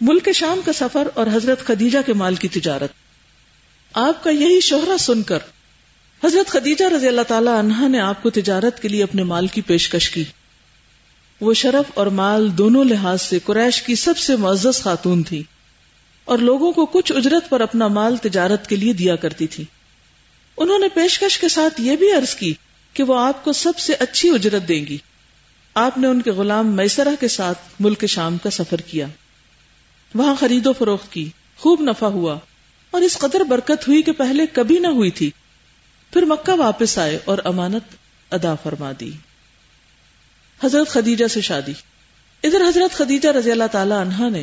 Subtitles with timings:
[0.00, 2.90] ملک شام کا سفر اور حضرت خدیجہ کے مال کی تجارت۔
[3.92, 5.38] آپ کا یہی شوہرا سن کر
[6.24, 9.60] حضرت خدیجہ رضی اللہ تعالی عنہ نے آپ کو تجارت کے لیے اپنے مال کی
[9.60, 10.24] پیشکش کی۔
[11.40, 15.42] وہ شرف اور مال دونوں لحاظ سے قریش کی سب سے معزز خاتون تھی
[16.24, 19.64] اور لوگوں کو کچھ اجرت پر اپنا مال تجارت کے لیے دیا کرتی تھی۔
[20.58, 22.54] انہوں نے پیشکش کے ساتھ یہ بھی عرض کی
[22.92, 24.98] کہ وہ آپ کو سب سے اچھی اجرت دیں گی۔
[25.74, 29.06] آپ نے ان کے غلام میسرہ کے ساتھ ملک شام کا سفر کیا۔
[30.16, 32.38] وہاں خرید و فروخت کی، خوب نفع ہوا۔
[32.90, 35.30] اور اس قدر برکت ہوئی کہ پہلے کبھی نہ ہوئی تھی۔
[36.12, 37.94] پھر مکہ واپس آئے اور امانت
[38.34, 39.10] ادا فرما دی۔
[40.64, 41.72] حضرت خدیجہ سے شادی۔
[42.42, 44.42] ادھر حضرت خدیجہ رضی اللہ تعالی عنہ نے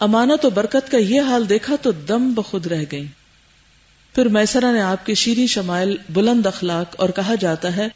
[0.00, 3.06] امانت و برکت کا یہ حال دیکھا تو دم بخود رہ گئی
[4.14, 7.88] پھر میسرا نے آپ کے شیریں شمائل بلند اخلاق اور کہا جاتا ہے،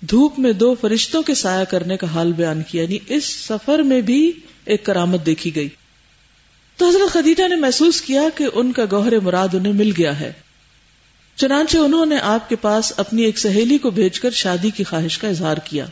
[0.00, 4.00] دھوپ میں دو فرشتوں کے سایہ کرنے کا حال بیان کیا یعنی اس سفر میں
[4.00, 4.32] بھی
[4.64, 5.68] ایک کرامت دیکھی گئی۔
[6.76, 10.32] تو حضرت خدیجہ نے محسوس کیا کہ ان کا گوہر مراد انہیں مل گیا ہے۔
[11.36, 15.18] چنانچہ انہوں نے آپ کے پاس اپنی ایک سہیلی کو بھیج کر شادی کی خواہش
[15.18, 15.86] کا اظہار کیا۔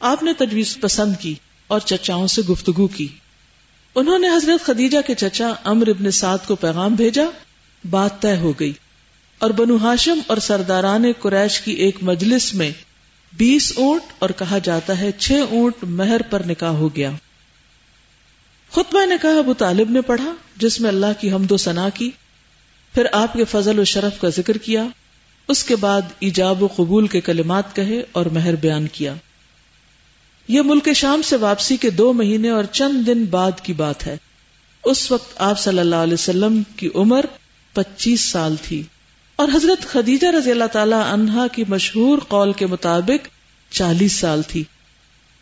[0.00, 1.34] آپ نے تجویز پسند کی
[1.66, 3.08] اور چچاؤں سے گفتگو کی۔
[3.94, 7.24] انہوں نے حضرت خدیجہ کے چچا امر ابن سعد کو پیغام بھیجا۔
[7.90, 8.72] بات طے ہو گئی۔
[9.38, 12.70] اور بنو ہاشم اور سرداران قریش کی ایک مجلس میں
[13.32, 17.10] بیس اونٹ اور کہا جاتا ہے چھ اونٹ مہر پر نکاح ہو گیا۔
[18.70, 22.10] خطبہ نے کہا، ابو طالب نے پڑھا، جس میں اللہ کی حمد و ثنا کی۔
[22.94, 24.84] پھر آپ کے فضل و شرف کا ذکر کیا۔
[25.48, 29.14] اس کے بعد ایجاب و قبول کے کلمات کہے اور مہر بیان کیا۔
[30.48, 34.16] یہ ملک شام سے واپسی کے دو مہینے اور چند دن بعد کی بات ہے۔
[34.84, 37.24] اس وقت آپ صلی اللہ علیہ وسلم کی عمر
[37.72, 38.82] پچیس سال تھی۔
[39.36, 43.28] اور حضرت خدیجہ رضی اللہ تعالی عنہا کی مشہور قول کے مطابق
[43.72, 44.64] چالیس سال تھی۔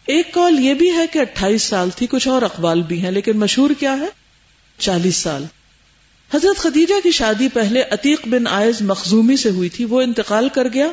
[0.07, 3.39] ایک قول یہ بھی ہے کہ اٹھائیس سال تھی، کچھ اور اقوال بھی ہیں، لیکن
[3.39, 4.07] مشہور کیا ہے؟
[4.79, 5.45] چالیس سال۔
[6.35, 10.69] حضرت خدیجہ کی شادی پہلے عتیق بن آئز مخزومی سے ہوئی تھی، وہ انتقال کر
[10.75, 10.87] گیا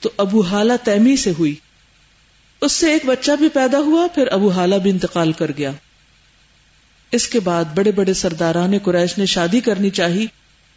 [0.00, 1.54] تو ابو حالہ تیمی سے ہوئی۔
[2.60, 5.70] اس سے ایک بچہ بھی پیدا ہوا، پھر ابو حالہ بھی انتقال کر گیا۔
[7.12, 10.26] اس کے بعد بڑے بڑے سرداران قریش نے شادی کرنی چاہی،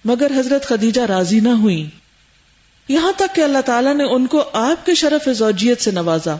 [0.06, 1.90] مگر حضرت خدیجہ راضی نہ ہوئی
[2.88, 6.36] یہاں تک کہ اللہ تعالیٰ نے ان کو آپ کے شرف زوجیت سے نوازا۔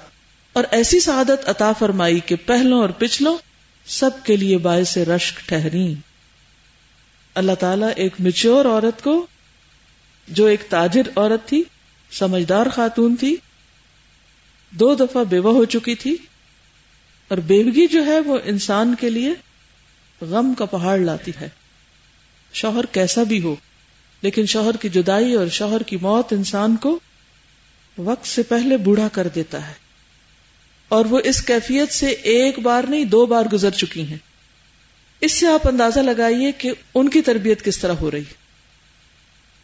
[0.54, 3.38] اور ایسی سعادت عطا فرمائی کہ پہلوں اور پچھلوں
[3.86, 5.96] سب کے لیے باعث رشک ٹھہری۔
[7.36, 9.28] اللہ تعالیٰ ایک مچور عورت کو،
[10.28, 11.64] جو ایک تاجر عورت تھی،
[12.12, 13.36] سمجھدار خاتون تھی،
[14.72, 16.18] دو دفعہ بیوہ ہو چکی تھی،
[17.28, 19.34] اور بیوگی جو ہے وہ انسان کے لیے
[20.22, 21.50] غم کا پہاڑ لاتی ہے۔
[22.54, 23.56] شوہر کیسا بھی ہو،
[24.22, 27.00] لیکن شوہر کی جدائی اور شوہر کی موت انسان کو
[27.98, 29.91] وقت سے پہلے بوڑھا کر دیتا ہے۔
[30.92, 34.18] اور وہ اس کیفیت سے ایک بار نہیں، دو بار گزر چکی ہیں۔
[35.22, 38.24] اس سے آپ اندازہ لگائیے کہ ان کی تربیت کس طرح ہو رہی۔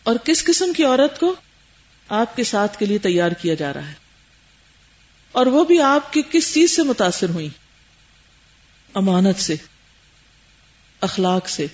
[0.03, 1.35] اور کس قسم کی عورت کو
[2.09, 3.93] آپ کے ساتھ کے لیے تیار کیا جا رہا ہے۔
[5.31, 7.49] اور وہ بھی آپ کی کس چیز سے متاثر ہوئی
[8.94, 9.55] امانت سے،
[11.01, 11.67] اخلاق سے۔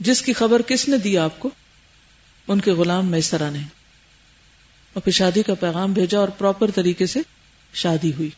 [0.00, 1.50] جس کی خبر کس نے دی آپ کو؟
[2.48, 3.60] ان کے غلام میسرا نے۔
[4.92, 7.20] اور پھر شادی کا پیغام بھیجا اور پراپر طریقے سے
[7.74, 8.30] شادی ہوئی۔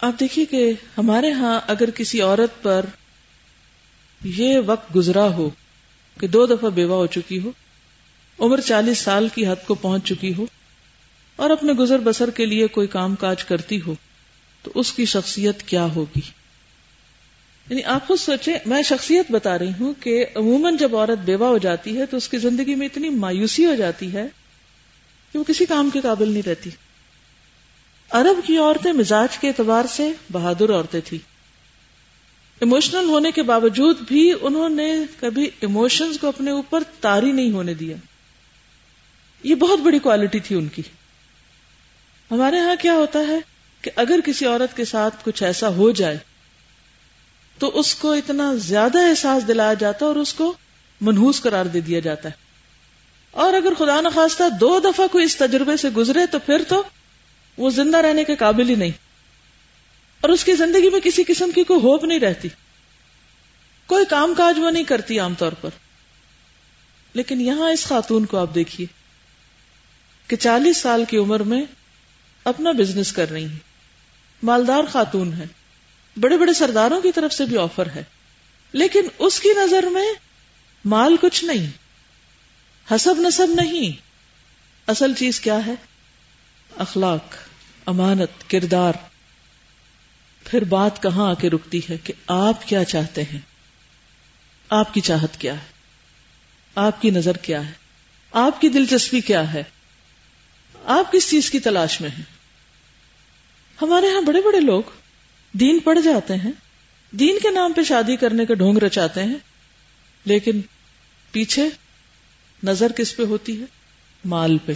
[0.00, 2.86] آپ دیکھیے کہ ہمارے ہاں اگر کسی عورت پر
[4.24, 5.50] یہ وقت گزرا ہو
[6.20, 7.50] کہ دو دفعہ بیوہ ہو چکی ہو،
[8.38, 10.46] عمر چالیس سال کی حد کو پہنچ چکی ہو
[11.36, 13.94] اور اپنے گزر بسر کے لیے کوئی کام کاج کرتی ہو،
[14.62, 16.20] تو اس کی شخصیت کیا ہوگی؟
[17.70, 21.58] یعنی آپ خود سوچیں، میں شخصیت بتا رہی ہوں کہ عموماً جب عورت بیوہ ہو
[21.58, 24.26] جاتی ہے تو اس کی زندگی میں اتنی مایوسی ہو جاتی ہے
[25.32, 26.70] کہ وہ کسی کام کے قابل نہیں رہتی۔
[28.12, 31.18] عرب کی عورتیں مزاج کے اعتبار سے بہادر عورتیں تھی
[32.60, 37.74] ایموشنل ہونے کے باوجود بھی انہوں نے کبھی ایموشنز کو اپنے اوپر تاری نہیں ہونے
[37.74, 37.96] دیا۔
[39.42, 40.82] یہ بہت بڑی کوالٹی تھی ان کی۔
[42.30, 43.38] ہمارے ہاں کیا ہوتا ہے
[43.82, 46.18] کہ اگر کسی عورت کے ساتھ کچھ ایسا ہو جائے،
[47.58, 50.54] تو اس کو اتنا زیادہ احساس دلایا جاتا اور اس کو
[51.00, 52.34] منہوس قرار دے دیا جاتا ہے۔
[53.30, 56.82] اور اگر خدا نخواستہ دو دفعہ کوئی اس تجربے سے گزرے تو پھر تو
[57.56, 58.90] وہ زندہ رہنے کے قابل ہی نہیں۔
[60.20, 62.48] اور اس کی زندگی میں کسی قسم کی کوئی ہوپ نہیں رہتی۔
[63.86, 65.70] کوئی کام کاج وہ نہیں کرتی عام طور پر۔
[67.12, 68.86] لیکن یہاں اس خاتون کو آپ دیکھیے
[70.26, 71.62] کہ چالیس سال کی عمر میں
[72.44, 73.58] اپنا بزنس کر رہی ہیں۔
[74.42, 75.44] مالدار خاتون ہے
[76.20, 78.02] بڑے بڑے سرداروں کی طرف سے بھی آفر ہے۔
[78.72, 80.12] لیکن اس کی نظر میں
[80.84, 81.70] مال کچھ نہیں۔
[82.94, 84.02] حسب نصب نہیں۔
[84.86, 85.74] اصل چیز کیا ہے؟
[86.76, 87.34] اخلاق،
[87.86, 88.92] امانت، کردار۔
[90.44, 93.38] پھر بات کہاں آ کے رکتی ہے کہ آپ کیا چاہتے ہیں؟
[94.68, 95.66] آپ کی چاہت کیا ہے؟
[96.74, 97.72] آپ کی نظر کیا ہے؟
[98.32, 99.62] آپ کی دلچسپی کیا ہے؟
[100.84, 102.24] آپ کس چیز کی تلاش میں ہیں؟
[103.82, 104.82] ہمارے ہاں بڑے بڑے لوگ
[105.52, 106.52] دین پڑ جاتے ہیں،
[107.10, 109.38] دین کے نام پہ شادی کرنے کا ڈھونگ رچاتے ہیں،
[110.24, 110.60] لیکن
[111.32, 111.68] پیچھے
[112.62, 113.66] نظر کس پہ ہوتی ہے؟
[114.24, 114.72] مال پہ۔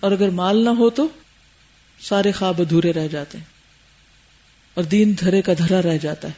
[0.00, 1.08] اور اگر مال نہ ہو تو
[2.00, 3.44] سارے خواب ادھورے رہ جاتے ہیں
[4.74, 6.32] اور دین دھرے کا دھرا رہ جاتا ہے۔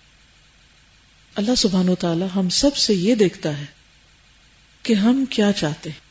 [1.34, 3.64] اللہ سبحان و تعالی ہم سب سے یہ دیکھتا ہے
[4.82, 6.10] کہ ہم کیا چاہتے ہیں۔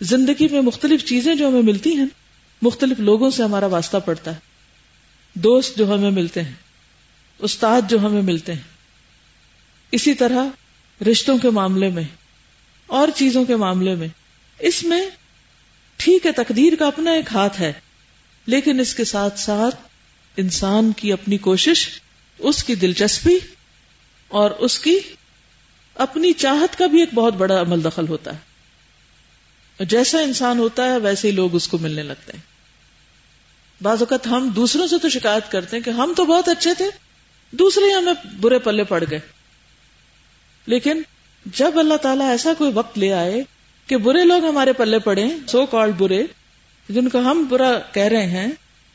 [0.00, 2.06] زندگی میں مختلف چیزیں جو ہمیں ملتی ہیں،
[2.62, 4.38] مختلف لوگوں سے ہمارا واسطہ پڑتا ہے۔
[5.34, 6.52] دوست جو ہمیں ملتے ہیں،
[7.38, 8.60] استاد جو ہمیں ملتے ہیں۔
[9.90, 10.44] اسی طرح
[11.04, 12.04] رشتوں کے معاملے میں،
[12.86, 14.08] اور چیزوں کے معاملے میں،
[14.58, 15.10] اس میں
[16.04, 17.72] ٹھیک ہے، تقدیر کا اپنا ایک ہاتھ ہے،
[18.46, 19.76] لیکن اس کے ساتھ ساتھ
[20.36, 21.88] انسان کی اپنی کوشش،
[22.38, 23.38] اس کی دلچسپی
[24.28, 24.98] اور اس کی
[25.94, 30.98] اپنی چاہت کا بھی ایک بہت بڑا عمل دخل ہوتا ہے۔ جیسا انسان ہوتا ہے،
[30.98, 32.40] ویسے ہی لوگ اس کو ملنے لگتے ہیں۔
[33.82, 36.90] بعض اوقات ہم دوسروں سے تو شکایت کرتے ہیں کہ ہم تو بہت اچھے تھے،
[37.50, 39.20] دوسرے ہمیں برے پلے پڑ گئے۔
[40.66, 41.02] لیکن
[41.46, 43.42] جب اللہ تعالیٰ ایسا کوئی وقت لے آئے
[43.86, 46.22] کہ برے لوگ ہمارے پلے پڑے سو کال برے،
[46.88, 48.48] جن کو ہم برا کہہ رہے ہیں،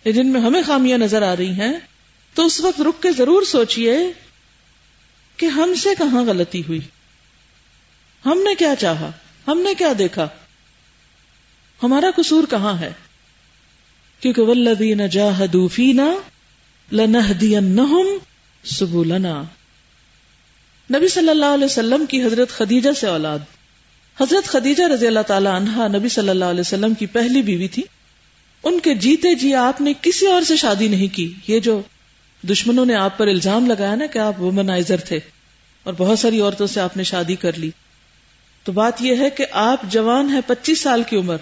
[0.05, 1.73] یا جن میں ہمیں خامیاں نظر آ رہی ہیں،
[2.33, 3.97] تو اس وقت رک کے ضرور سوچئے
[5.37, 6.79] کہ ہم سے کہاں غلطی ہوئی؟
[8.25, 9.11] ہم نے کیا چاہا؟
[9.47, 10.27] ہم نے کیا دیکھا؟
[11.83, 12.93] ہمارا قصور کہاں ہے؟
[14.19, 16.13] کیونکہ ولدین جاہدو فینا
[16.91, 18.07] لنہدینہم
[18.63, 19.43] سبولنا
[20.93, 23.39] نبی صلی اللہ علیہ وسلم کی حضرت خدیجہ سے اولاد۔
[24.21, 27.83] حضرت خدیجہ رضی اللہ تعالی عنہا نبی صلی اللہ علیہ وسلم کی پہلی بیوی تھی۔
[28.63, 31.81] ان کے جیتے جی آپ نے کسی اور سے شادی نہیں کی۔ یہ جو
[32.49, 35.19] دشمنوں نے آپ پر الزام لگایا نا کہ آپ وومنائزر تھے
[35.83, 37.71] اور بہت ساری عورتوں سے آپ نے شادی کر لی۔
[38.63, 41.37] تو بات یہ ہے کہ آپ جوان ہیں پچیس سال کی عمر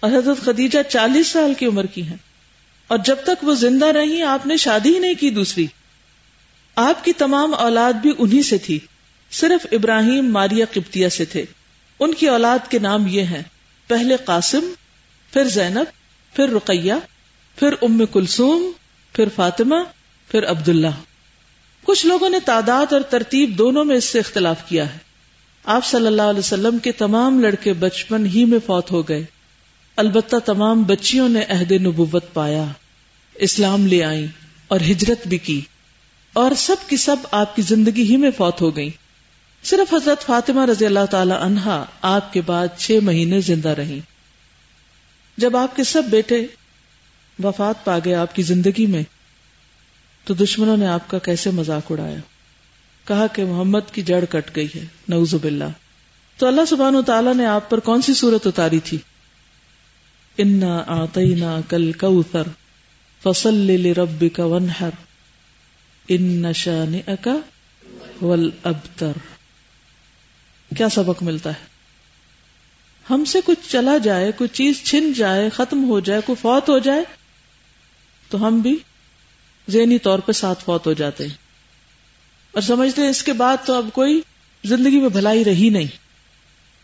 [0.00, 2.16] اور حضرت خدیجہ چالیس سال کی عمر کی ہیں۔
[2.88, 5.66] اور جب تک وہ زندہ رہی آپ نے شادی ہی نہیں کی دوسری۔
[6.76, 8.78] آپ کی تمام اولاد بھی انہی سے تھی۔
[9.30, 11.44] صرف ابراہیم ماریا قبطیہ سے تھے۔
[12.00, 13.42] ان کی اولاد کے نام یہ ہیں،
[13.86, 14.72] پہلے قاسم،
[15.32, 15.84] پھر زینب،
[16.36, 16.92] پھر رقیہ،
[17.56, 18.70] پھر ام کلثوم،
[19.12, 19.74] پھر فاطمہ،
[20.30, 21.00] پھر عبداللہ۔
[21.84, 24.98] کچھ لوگوں نے تعداد اور ترتیب دونوں میں اس سے اختلاف کیا ہے۔
[25.64, 29.24] آپ صلی اللہ علیہ وسلم کے تمام لڑکے بچپن ہی میں فوت ہو گئے۔
[29.96, 32.64] البتہ تمام بچیوں نے عہد نبوت پایا،
[33.34, 34.26] اسلام لے آئی
[34.68, 35.60] اور ہجرت بھی کی۔
[36.32, 38.90] اور سب کی سب آپ کی زندگی ہی میں فوت ہو گئی
[39.64, 44.00] صرف حضرت فاطمہ رضی اللہ تعالی عنہا آپ کے بعد چھ مہینے زندہ رہی
[45.36, 46.46] جب آپ کے سب بیٹے
[47.42, 49.02] وفات پا گئے آپ کی زندگی میں،
[50.24, 52.18] تو دشمنوں نے آپ کا کیسے مذاق اڑایا؟
[53.04, 55.64] کہا کہ محمد کی جڑ کٹ گئی ہے، نعوذ باللہ۔
[56.38, 58.98] تو اللہ سبحانہ تعالیٰ نے آپ پر کون سی صورت اتاری تھی؟
[60.38, 62.42] انا آتینا کل کوثر
[63.22, 64.90] فصل لربک ونحر
[66.08, 67.28] ان نشانئک
[68.22, 69.12] والابتر
[70.76, 71.74] کیا سبق ملتا ہے؟
[73.10, 76.78] ہم سے کچھ چلا جائے کوئی چیز چھن جائے، ختم ہو جائے، کوئی فوت ہو
[76.78, 77.04] جائے،
[78.28, 78.78] تو ہم بھی
[79.70, 81.34] ذہنی طور پہ ساتھ فوت ہو جاتے ہیں۔
[82.52, 84.20] اور سمجھتے ہیں اس کے بعد تو اب کوئی
[84.64, 85.86] زندگی میں بھلائی رہی نہیں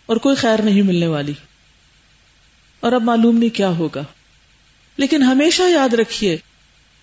[0.07, 1.33] اور کوئی خیر نہیں ملنے والی۔
[2.81, 4.03] اور اب معلوم نہیں کیا ہوگا۔
[4.97, 6.37] لیکن ہمیشہ یاد رکھیے،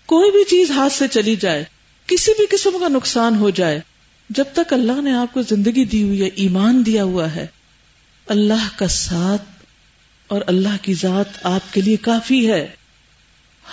[0.06, 1.64] کوئی بھی چیز ہاتھ سے چلی جائے،
[2.06, 3.80] کسی بھی قسم کا نقصان ہو جائے
[4.30, 7.46] جب تک اللہ نے آپ کو زندگی دی ہوئی ہے ایمان دیا ہوا ہے،
[8.26, 9.42] اللہ کا ساتھ
[10.26, 12.68] اور اللہ کی ذات آپ کے لیے کافی ہے۔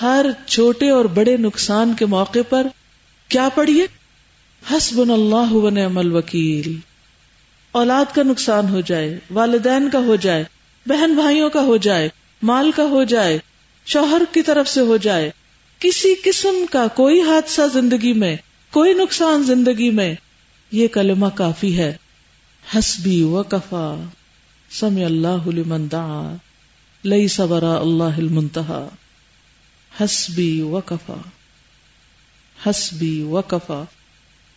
[0.01, 2.67] ہر چھوٹے اور بڑے نقصان کے موقع پر
[3.27, 3.87] کیا پڑھیے؟
[4.71, 6.75] حسب اللہ ونعم الوکیل۔
[7.71, 10.43] اولاد کا نقصان ہو جائے، والدین کا ہو جائے،
[10.85, 12.09] بہن بھائیوں کا ہو جائے،
[12.41, 13.37] مال کا ہو جائے،
[13.85, 15.31] شوہر کی طرف سے ہو جائے،
[15.79, 18.35] کسی قسم کا کوئی حادثہ زندگی میں،
[18.71, 20.15] کوئی نقصان زندگی میں
[20.75, 21.97] یہ کلمہ کافی ہے۔
[22.77, 24.03] حسبی و کفا
[24.69, 26.35] سم اللہ دعا
[27.03, 28.89] لئی سورا اللہ المنتہا۔
[30.01, 31.21] حسبی و کفا
[32.69, 33.83] حسبی و کفا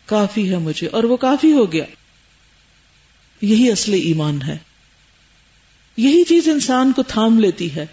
[0.05, 1.85] کافی ہے مجھے اور وہ کافی ہو گیا۔
[3.41, 4.57] یہی اصل ایمان ہے۔
[5.97, 7.85] یہی چیز انسان کو تھام لیتی ہے۔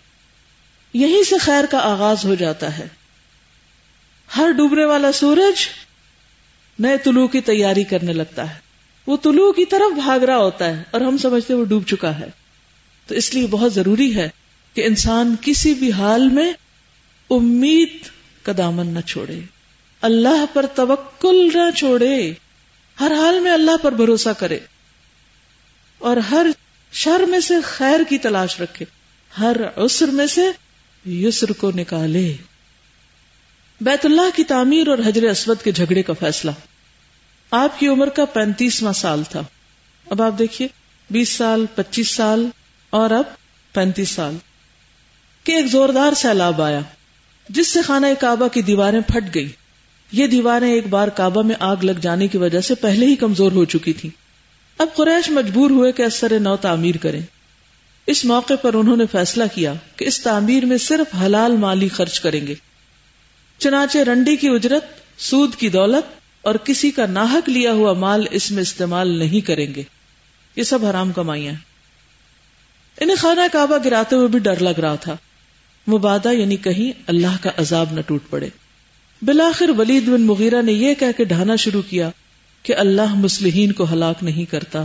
[0.92, 2.86] یہی سے خیر کا آغاز ہو جاتا ہے۔
[4.36, 5.85] ہر ڈوبنے والا سورج
[6.78, 8.58] نئے طلوع کی تیاری کرنے لگتا ہے۔
[9.06, 12.26] وہ طلوع کی طرف بھاگ رہا ہوتا ہے اور ہم سمجھتے وہ ڈوب چکا ہے۔
[13.06, 14.28] تو اس لیے بہت ضروری ہے
[14.74, 16.52] کہ انسان کسی بھی حال میں
[17.30, 17.90] امید
[18.42, 19.40] کا دامن نہ چھوڑے۔
[20.00, 22.32] اللہ پر توکل نہ چھوڑے۔
[23.00, 24.58] ہر حال میں اللہ پر بھروسہ کرے۔
[25.98, 26.46] اور ہر
[26.92, 28.86] شر میں سے خیر کی تلاش رکھے۔
[29.40, 30.42] ہر عسر میں سے
[31.10, 32.36] یسر کو نکالے۔
[33.80, 36.50] بیت اللہ کی تعمیر اور حجر اسود کے جھگڑے کا فیصلہ۔
[37.50, 39.42] آپ کی عمر کا پینتیسواں سال تھا۔
[40.10, 40.68] اب آپ دیکھیے،
[41.10, 42.46] بیس سال، پچیس سال
[42.90, 43.24] اور اب
[43.72, 44.36] پینتیس سال۔
[45.44, 46.80] کہ ایک زوردار سیلاب آیا،
[47.48, 49.48] جس سے خانہ کعبہ کی دیواریں پھٹ گئی
[50.12, 53.52] یہ دیواریں ایک بار کعبہ میں آگ لگ جانے کی وجہ سے پہلے ہی کمزور
[53.52, 54.10] ہو چکی تھی
[54.78, 57.20] اب قریش مجبور ہوئے کہ اثر نو تعمیر کریں۔
[58.06, 62.20] اس موقع پر انہوں نے فیصلہ کیا کہ اس تعمیر میں صرف حلال مالی خرچ
[62.20, 62.54] کریں گے۔
[63.58, 64.84] چنانچہ رنڈی کی اجرت،
[65.18, 69.74] سود کی دولت اور کسی کا ناحک لیا ہوا مال اس میں استعمال نہیں کریں
[69.74, 69.82] گے۔
[70.56, 71.54] یہ سب حرام کمائیاں
[73.00, 75.16] انہیں خانہ کعبہ گراتے ہوئے بھی ڈر لگ رہا تھا۔
[75.88, 78.48] مبادہ یعنی کہیں اللہ کا عذاب نہ ٹوٹ پڑے۔
[79.22, 82.10] بلاخر ولید بن مغیرہ نے یہ کہہ کے ڈھانا شروع کیا
[82.62, 84.84] کہ اللہ مسلحین کو ہلاک نہیں کرتا۔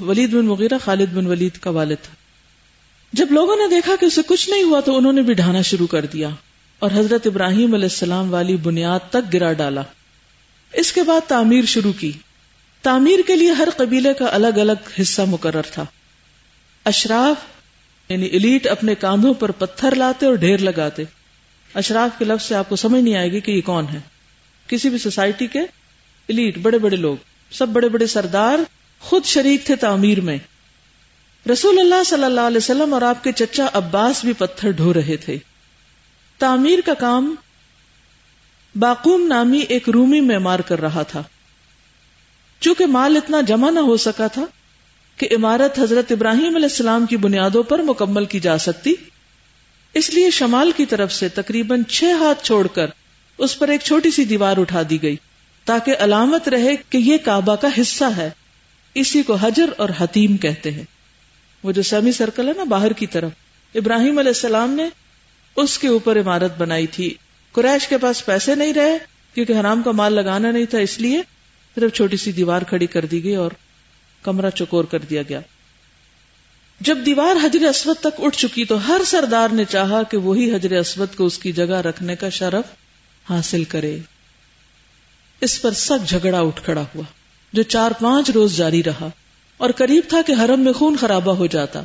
[0.00, 2.14] ولید بن مغیرہ خالد بن ولید کا والد تھا۔
[3.12, 5.86] جب لوگوں نے دیکھا کہ اسے کچھ نہیں ہوا تو انہوں نے بھی ڈھانا شروع
[5.86, 6.28] کر دیا۔
[6.80, 9.82] اور حضرت ابراہیم علیہ السلام والی بنیاد تک گرا ڈالا۔
[10.72, 12.12] اس کے بعد تعمیر شروع کی۔
[12.82, 15.84] تعمیر کے لیے ہر قبیلے کا الگ الگ حصہ مقرر تھا۔
[16.84, 17.36] اشراف
[18.10, 21.04] یعنی الیٹ اپنے کاندھوں پر پتھر لاتے اور ڈھیر لگاتے۔
[21.74, 24.00] اشراف کے لفظ سے آپ کو سمجھ نہیں آئے گی کہ یہ کون ہے
[24.66, 25.60] کسی بھی سوسائٹی کے
[26.28, 27.16] الیٹ بڑے بڑے لوگ۔
[27.50, 28.58] سب بڑے بڑے سردار
[29.00, 30.38] خود شریک تھے تعمیر میں۔
[31.52, 35.16] رسول اللہ صلی اللہ علیہ وسلم اور آپ کے چچا عباس بھی پتھر ڈھو رہے
[35.16, 35.38] تھے۔
[36.40, 37.34] تعمیر کا کام
[38.74, 41.22] باقوم نامی ایک رومی معمار کر رہا تھا۔
[42.60, 44.44] چونکہ مال اتنا جمع نہ ہو سکا تھا
[45.16, 48.94] کہ عمارت حضرت ابراہیم علیہ السلام کی بنیادوں پر مکمل کی جا سکتی،
[49.94, 52.86] اس لیے شمال کی طرف سے تقریباً چھ ہاتھ چھوڑ کر
[53.38, 55.16] اس پر ایک چھوٹی سی دیوار اٹھا دی گئی
[55.64, 58.30] تاکہ علامت رہے کہ یہ کعبہ کا حصہ ہے۔
[58.94, 60.84] اسی کو حجر اور حتیم کہتے ہیں۔
[61.62, 63.30] وہ جو سیمی سرکل ہے نا باہر کی طرف،
[63.74, 64.88] ابراہیم علیہ السلام نے
[65.60, 67.14] اس کے اوپر عمارت بنائی تھی۔
[67.52, 68.98] قریش کے پاس پیسے نہیں رہے،
[69.34, 71.22] کیونکہ حرام کا مال لگانا نہیں تھا، اس لیے
[71.74, 73.50] صرف چھوٹی سی دیوار کھڑی کر دی گئی اور
[74.22, 75.40] کمرہ چکور کر دیا گیا۔
[76.80, 80.70] جب دیوار حجر اسود تک اٹھ چکی تو ہر سردار نے چاہا کہ وہی حجر
[80.70, 82.64] اسود کو اس کی جگہ رکھنے کا شرف
[83.30, 83.98] حاصل کرے۔
[85.40, 87.04] اس پر سخت جھگڑا اٹھ کھڑا ہوا،
[87.52, 89.08] جو چار پانچ روز جاری رہا
[89.56, 91.82] اور قریب تھا کہ حرم میں خون خرابہ ہو جاتا۔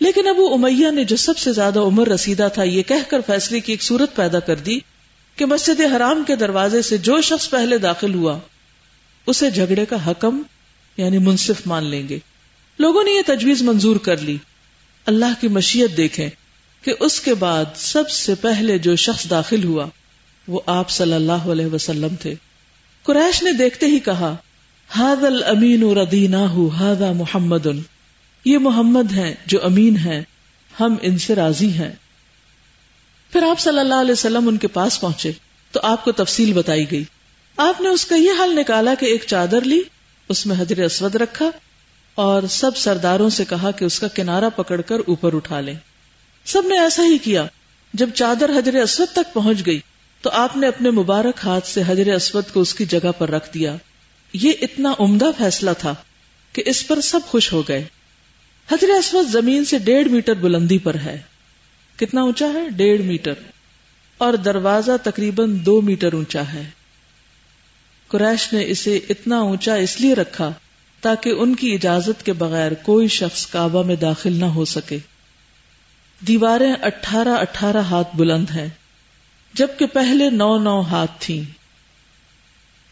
[0.00, 3.60] لیکن ابو امیہ نے جو سب سے زیادہ عمر رسیدہ تھا، یہ کہہ کر فیصلے
[3.60, 4.78] کی ایک صورت پیدا کر دی
[5.36, 8.38] کہ مسجد حرام کے دروازے سے جو شخص پہلے داخل ہوا،
[9.26, 10.42] اسے جھگڑے کا حکم
[10.96, 12.18] یعنی منصف مان لیں گے۔
[12.78, 14.36] لوگوں نے یہ تجویز منظور کر لی۔
[15.06, 16.28] اللہ کی مشیت دیکھیں
[16.82, 19.86] کہ اس کے بعد سب سے پہلے جو شخص داخل ہوا،
[20.48, 22.34] وہ آپ صلی اللہ علیہ وسلم تھے۔
[23.02, 24.36] قریش نے دیکھتے ہی کہا
[24.96, 27.66] ہاد المین ردینا ہاد محمد
[28.46, 30.22] یہ محمد ہیں جو امین ہیں،
[30.80, 31.92] ہم ان سے راضی ہیں۔
[33.32, 35.32] پھر آپ صلی اللہ علیہ وسلم ان کے پاس پہنچے،
[35.72, 37.04] تو آپ کو تفصیل بتائی گئی۔
[37.56, 39.82] آپ نے اس کا یہ حل نکالا کہ ایک چادر لی،
[40.28, 41.50] اس میں حضر اسود رکھا
[42.14, 45.74] اور سب سرداروں سے کہا کہ اس کا کنارا پکڑ کر اوپر اٹھا لیں۔
[46.44, 47.46] سب نے ایسا ہی کیا۔
[47.94, 49.80] جب چادر حضر اسود تک پہنچ گئی،
[50.22, 53.54] تو آپ نے اپنے مبارک ہاتھ سے حضر اسود کو اس کی جگہ پر رکھ
[53.54, 53.76] دیا۔
[54.32, 55.94] یہ اتنا عمدہ فیصلہ تھا
[56.52, 57.84] کہ اس پر سب خوش ہو گئے۔
[58.72, 61.18] حضر اسود زمین سے ڈیڑھ میٹر بلندی پر ہے۔
[61.96, 63.32] کتنا اونچا ہے؟ ڈیڑھ میٹر۔
[64.18, 66.70] اور دروازہ تقریباً دو میٹر اونچا ہے۔
[68.08, 70.52] قریش نے اسے اتنا اونچا اس لیے رکھا
[71.00, 74.98] تاکہ ان کی اجازت کے بغیر کوئی شخص کعبہ میں داخل نہ ہو سکے۔
[76.28, 78.68] دیواریں اٹھارہ اٹھارہ ہاتھ بلند ہیں،
[79.54, 81.50] جبکہ پہلے نو نو ہاتھ تھیں۔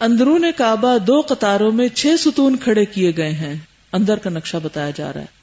[0.00, 3.54] اندرون کعبہ دو قطاروں میں چھ ستون کھڑے کیے گئے ہیں۔
[3.93, 5.34] اندر کا نقشہ بتایا جا رہا ہے۔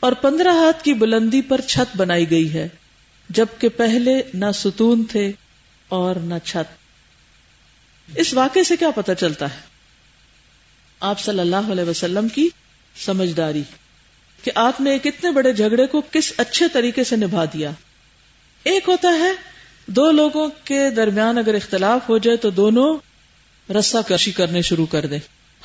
[0.00, 2.68] اور پندرہ ہاتھ کی بلندی پر چھت بنائی گئی ہے،
[3.28, 5.32] جبکہ پہلے نہ ستون تھے
[5.88, 6.74] اور نہ چھت۔
[8.16, 9.60] اس واقعے سے کیا پتا چلتا ہے؟
[11.00, 12.48] آپ صلی اللہ علیہ وسلم کی
[12.96, 13.62] سمجھداری
[14.42, 17.70] کہ آپ نے ایک اتنے بڑے جھگڑے کو کس اچھے طریقے سے نبھا دیا۔
[18.64, 19.32] ایک ہوتا ہے،
[19.86, 22.98] دو لوگوں کے درمیان اگر اختلاف ہو جائے تو دونوں
[23.72, 25.18] رسا کشی کرنے شروع کر دیں۔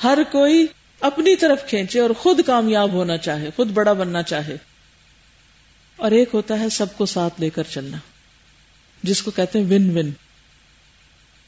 [0.04, 0.66] ہر کوئی
[1.02, 4.56] اپنی طرف کھینچے اور خود کامیاب ہونا چاہے، خود بڑا بننا چاہے۔
[5.96, 7.96] اور ایک ہوتا ہے سب کو ساتھ لے کر چلنا،
[9.02, 10.10] جس کو کہتے ہیں ون ون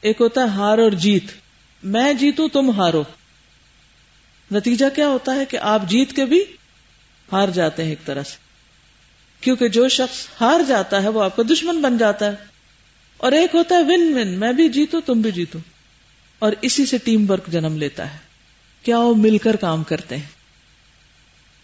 [0.01, 1.23] ایک ہوتا ہے ہار اور جیت۔
[1.83, 3.03] میں جیتوں، تم ہارو۔
[4.51, 6.43] نتیجہ کیا ہوتا ہے کہ آپ جیت کے بھی
[7.31, 8.37] ہار جاتے ہیں ایک طرح سے۔
[9.41, 12.35] کیونکہ جو شخص ہار جاتا ہے، وہ آپ کا دشمن بن جاتا ہے۔
[13.17, 15.59] اور ایک ہوتا ہے ون ون میں بھی جیتوں، تم بھی جیتو
[16.39, 18.24] اور اسی سے ٹیم ورک جنم لیتا ہے۔
[18.85, 20.23] کیا وہ مل کر کام کرتے ہیں؟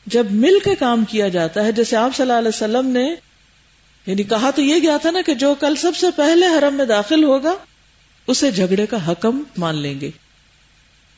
[0.05, 3.15] جب مل کے کام کیا جاتا ہے، جیسے آپ صلی اللہ علیہ وسلم نے
[4.05, 6.85] یعنی کہا تو یہ گیا تھا نا کہ جو کل سب سے پہلے حرم میں
[6.85, 7.53] داخل ہوگا،
[8.27, 10.11] اسے جھگڑے کا حکم مان لیں گے۔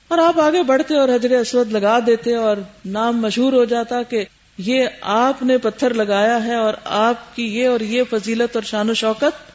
[0.08, 4.26] اور آپ آگے بڑھتے اور حضر اسود لگا دیتے اور نام مشہور ہو جاتا کہ
[4.58, 8.90] یہ آپ نے پتھر لگایا ہے اور آپ کی یہ اور یہ فضیلت اور شان
[8.90, 9.52] و شوکت۔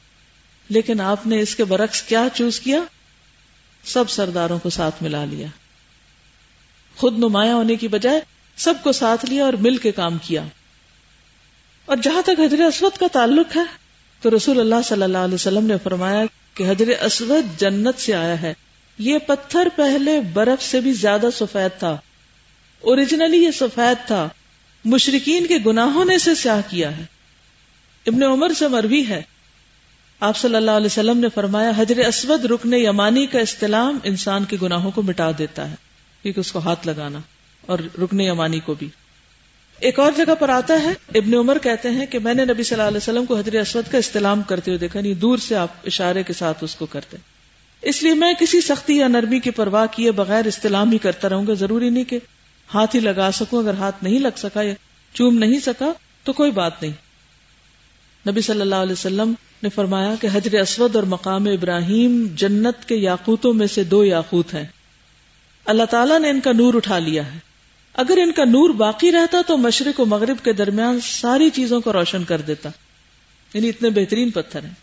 [0.68, 2.80] لیکن آپ نے اس کے برعکس کیا چوز کیا؟
[3.84, 5.46] سب سرداروں کو ساتھ ملا لیا۔
[6.98, 8.20] خود نمایاں ہونے کی بجائے
[8.56, 10.44] سب کو ساتھ لیا اور مل کے کام کیا۔
[11.84, 13.62] اور جہاں تک حضر اسود کا تعلق ہے،
[14.20, 16.24] تو رسول اللہ صلی اللہ علیہ وسلم نے فرمایا
[16.54, 18.54] کہ حضر اسود جنت سے آیا ہے۔
[18.98, 21.98] یہ پتھر پہلے برف سے بھی زیادہ سفید تھا۔
[22.80, 24.28] اوریجنلی یہ سفید تھا۔
[24.84, 27.02] مشرقین کے گناہوں نے اسے سیاہ کیا ہے۔
[28.06, 29.22] ابن عمر سے مروی ہے۔
[30.20, 34.56] آپ صلی اللہ علیہ وسلم نے فرمایا حضر اسود رکن یمانی کا استعلام انسان کے
[34.62, 35.74] گناہوں کو مٹا دیتا ہے۔
[36.22, 37.18] کیونکہ اس کو ہاتھ لگانا
[37.66, 38.88] اور رکن یمانی کو بھی۔
[39.80, 42.76] ایک اور جگہ پر آتا ہے، ابن عمر کہتے ہیں کہ میں نے نبی صلی
[42.76, 45.68] اللہ علیہ وسلم کو حضر اسود کا استعلام کرتے ہوئے دیکھا نہیں دور سے آپ
[45.86, 47.16] اشارے کے ساتھ اس کو کرتے
[47.82, 51.46] اس لیے میں کسی سختی یا نرمی کی پرواہ کیے بغیر استعلام ہی کرتا رہوں
[51.46, 52.18] گا۔ ضروری نہیں کہ
[52.74, 54.74] ہاتھ ہی لگا سکوں، اگر ہاتھ نہیں لگ سکا یا
[55.14, 55.92] چوم نہیں سکا
[56.24, 56.92] تو کوئی بات نہیں۔
[58.28, 59.32] نبی صلی اللہ علیہ وسلم
[59.62, 64.54] نے فرمایا کہ حجر اسود اور مقام ابراہیم جنت کے یاقوتوں میں سے دو یاقوت
[64.54, 64.64] ہیں۔
[65.68, 67.38] اللہ تعالیٰ نے ان کا نور اٹھا لیا ہے۔
[67.94, 71.92] اگر ان کا نور باقی رہتا تو مشرق و مغرب کے درمیان ساری چیزوں کو
[71.92, 72.70] روشن کر دیتا۔
[73.54, 74.74] یعنی اتنے بہترین پتھر ہیں۔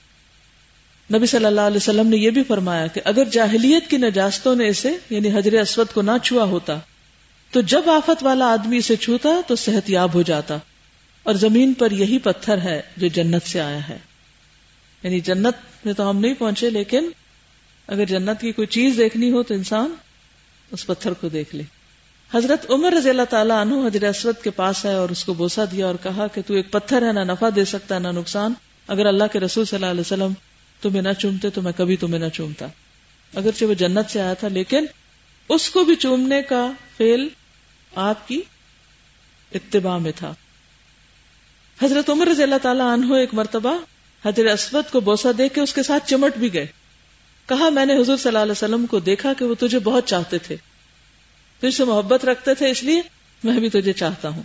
[1.13, 4.67] نبی صلی اللہ علیہ وسلم نے یہ بھی فرمایا کہ اگر جاہلیت کی نجاستوں نے
[4.67, 6.79] اسے یعنی حجر اسود کو نہ چھوا ہوتا،
[7.51, 10.57] تو جب آفت والا آدمی اسے چھوتا تو صحت یاب ہو جاتا۔
[11.23, 13.97] اور زمین پر یہی پتھر ہے جو جنت سے آیا ہے۔
[15.03, 17.09] یعنی جنت میں تو ہم نہیں پہنچے، لیکن
[17.87, 19.95] اگر جنت کی کوئی چیز دیکھنی ہو تو انسان
[20.71, 21.63] اس پتھر کو دیکھ لے۔
[22.33, 25.63] حضرت عمر رضی اللہ تعالیٰ عنہ حضرت اسود کے پاس ہے اور اس کو بوسا
[25.71, 28.53] دیا اور کہا کہ تو ایک پتھر ہے، نہ نفع دے سکتا، نہ نقصان۔
[28.87, 30.33] اگر اللہ کے رسول صلی اللہ علیہ وسلم
[30.81, 32.65] تمہیں نہ چومتے تو میں کبھی تمہیں نہ چومتا۔
[33.33, 34.85] اگرچہ وہ جنت سے آیا تھا، لیکن
[35.49, 37.29] اس کو بھی چومنے کا فیل
[37.95, 38.41] آپ کی
[39.53, 40.33] اتباع میں تھا۔
[41.81, 43.77] حضرت عمر رضی اللہ تعالیٰ عنہ ایک مرتبہ
[44.25, 46.67] حضرت اسود کو بوسا دے کے اس کے ساتھ چمٹ بھی گئے۔
[47.45, 50.37] کہا میں نے حضور صلی اللہ علیہ وسلم کو دیکھا کہ وہ تجھے بہت چاہتے
[50.37, 50.55] تھے۔
[51.59, 53.01] تجھ سے محبت رکھتے تھے اس لیے
[53.43, 54.43] میں بھی تجھے چاہتا ہوں۔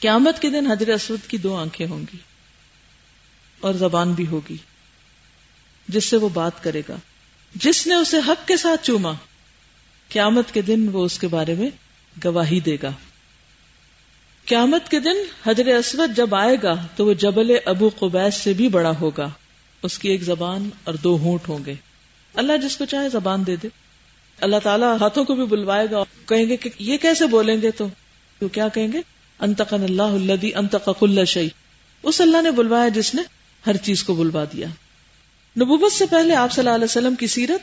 [0.00, 2.16] قیامت کے دن حضرت اسود کی دو آنکھیں ہوں گی
[3.60, 4.56] اور زبان بھی ہوگی
[5.88, 6.96] جس سے وہ بات کرے گا۔
[7.54, 9.12] جس نے اسے حق کے ساتھ چوما،
[10.08, 11.70] قیامت کے دن وہ اس کے بارے میں
[12.24, 12.90] گواہی دے گا۔
[14.44, 18.68] قیامت کے دن حضر اسود جب آئے گا تو وہ جبل ابو قبیس سے بھی
[18.68, 19.28] بڑا ہوگا۔
[19.82, 21.74] اس کی ایک زبان اور دو ہونٹ ہوں گے۔
[22.34, 23.68] اللہ جس کو چاہے زبان دے دے۔
[24.40, 27.86] اللہ تعالیٰ ہاتھوں کو بھی بلوائے گا کہیں گے کہ یہ کیسے بولیں گے تو
[28.48, 29.00] کیا کہیں گے؟
[29.38, 31.48] انتقن اللہ اللہ انتق اللہ شعی
[32.02, 33.22] اس اللہ نے بلوایا جس نے
[33.66, 34.66] ہر چیز کو بلوا دیا۔
[35.56, 37.60] نبوت سے پہلے آپ صلی اللہ علیہ وسلم کی سیرت،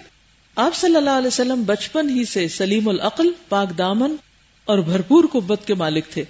[0.55, 4.15] آپ صلی اللہ علیہ وسلم بچپن ہی سے سلیم العقل، پاک دامن
[4.65, 6.23] اور بھرپور قبت کے مالک تھے۔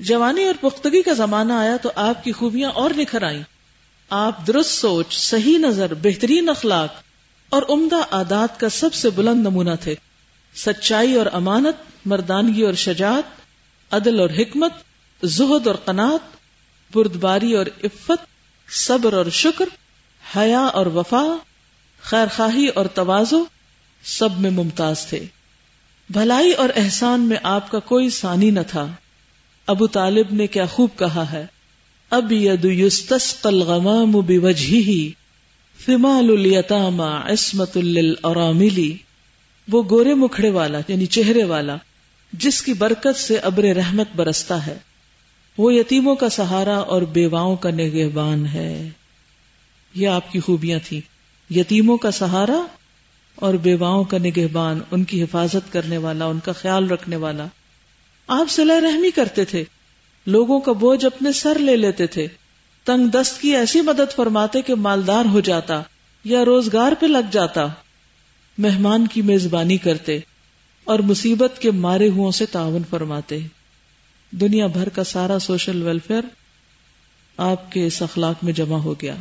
[0.00, 3.42] جوانی اور پختگی کا زمانہ آیا تو آپ کی خوبیاں اور نکھر آئیں۔
[4.16, 6.94] آپ درست سوچ، صحیح نظر، بہترین اخلاق
[7.48, 9.94] اور عمدہ عادات کا سب سے بلند نمونہ تھے۔
[10.54, 13.22] سچائی اور امانت، مردانگی اور شجاعت،
[13.94, 14.72] عدل اور حکمت،
[15.24, 16.36] زہد اور قنات
[16.94, 18.26] بردباری اور عفت،
[18.72, 19.64] صبر اور شکر،
[20.36, 21.36] حیا اور وفا
[22.02, 23.44] خیر خواہی اور توازو،
[24.04, 25.24] سب میں ممتاز تھے۔
[26.10, 28.86] بھلائی اور احسان میں آپ کا کوئی ثانی نہ تھا۔
[29.66, 31.46] ابو طالب نے کیا خوب کہا ہے۔
[32.14, 34.12] اب ید یستسقل غمام
[35.86, 38.96] فمال الیتاما عصمت للاراملی
[39.68, 41.76] وہ گورے مکھڑے والا یعنی چہرے والا،
[42.32, 44.78] جس کی برکت سے ابر رحمت برستا ہے۔
[45.58, 48.88] وہ یتیموں کا سہارا اور بیواؤں کا نگہبان ہے۔
[49.94, 51.00] یہ آپ کی خوبیاں تھیں۔
[51.52, 52.66] یتیموں کا سہارا
[53.34, 57.46] اور بیواؤں کا نگہبان، ان کی حفاظت کرنے والا، ان کا خیال رکھنے والا۔
[58.26, 59.64] آپ صلاح رحمی کرتے تھے۔
[60.26, 62.26] لوگوں کا بوجھ اپنے سر لے لیتے تھے۔
[62.84, 65.82] تنگ دست کی ایسی مدد فرماتے کہ مالدار ہو جاتا
[66.24, 67.66] یا روزگار پہ لگ جاتا۔
[68.58, 70.18] مہمان کی میزبانی کرتے
[70.84, 73.38] اور مصیبت کے مارے ہو تعاون فرماتے۔
[74.30, 76.22] دنیا بھر کا سارا سوشل ویلفیئر
[77.36, 79.14] آپ کے اس اخلاق میں جمع ہو گیا۔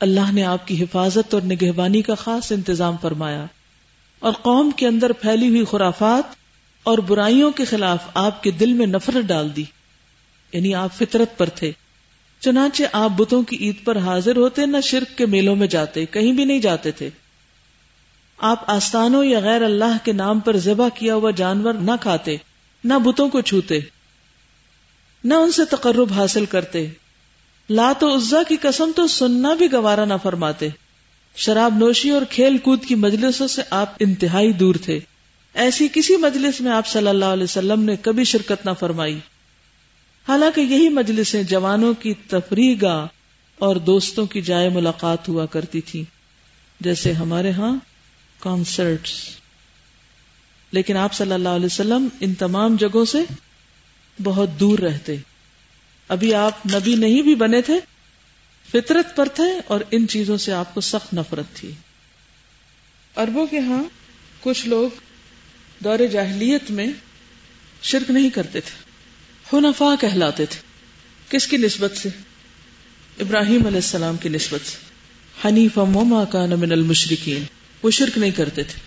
[0.00, 3.46] اللہ نے آپ کی حفاظت اور نگہبانی کا خاص انتظام فرمایا۔
[4.18, 6.34] اور قوم کے اندر پھیلی ہوئی خرافات
[6.82, 9.64] اور برائیوں کے خلاف آپ کے دل میں نفرت ڈال دی۔
[10.52, 11.72] یعنی آپ فطرت پر تھے۔
[12.40, 16.32] چنانچہ آپ بتوں کی عید پر حاضر ہوتے، نہ شرک کے میلوں میں جاتے، کہیں
[16.32, 17.10] بھی نہیں جاتے تھے۔
[18.38, 22.36] آپ آستانوں یا غیر اللہ کے نام پر ذبح کیا ہوا جانور نہ کھاتے،
[22.84, 23.78] نہ بتوں کو چھوتے،
[25.24, 26.86] نہ ان سے تقرب حاصل کرتے۔
[27.70, 30.68] لات و عزا کی قسم تو سننا بھی گوارا نہ فرماتے۔
[31.36, 35.00] شراب نوشی اور کھیل کود کی مجلسوں سے آپ انتہائی دور تھے۔
[35.54, 39.18] ایسی کسی مجلس میں آپ صلی اللہ علیہ وسلم نے کبھی شرکت نہ فرمائی۔
[40.28, 43.06] حالانکہ یہی مجلسیں جوانوں کی تفریح گاہ
[43.58, 46.04] اور دوستوں کی جائے ملاقات ہوا کرتی تھی
[46.80, 47.76] جیسے ہمارے ہاں
[48.38, 49.10] کانسرٹس
[50.72, 53.18] لیکن آپ صلی اللہ علیہ وسلم ان تمام جگہوں سے
[54.22, 55.16] بہت دور رہتے۔
[56.08, 57.80] ابھی آپ نبی نہیں بھی بنے تھے،
[58.72, 61.72] فطرت پر تھے اور ان چیزوں سے آپ کو سخت نفرت تھی۔
[63.16, 63.82] اربوں کے ہاں
[64.40, 64.90] کچھ لوگ
[65.84, 66.86] دور جاہلیت میں
[67.82, 68.89] شرک نہیں کرتے تھے۔
[69.52, 70.60] حنفا کہلاتے تھے۔
[71.28, 72.08] کس کی نسبت سے؟
[73.20, 74.76] ابراہیم علیہ السلام کی نسبت سے۔
[75.48, 77.42] حنیف موما کا نمن المشرقین
[77.82, 78.80] وہ شرک نہیں کرتے تھے۔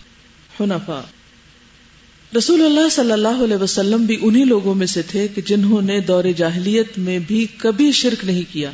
[0.63, 1.02] حنفا
[2.38, 5.99] رسول اللہ صلی اللہ علیہ وسلم بھی انہی لوگوں میں سے تھے کہ جنہوں نے
[5.99, 8.71] دور جاہلیت میں بھی کبھی شرک نہیں کیا۔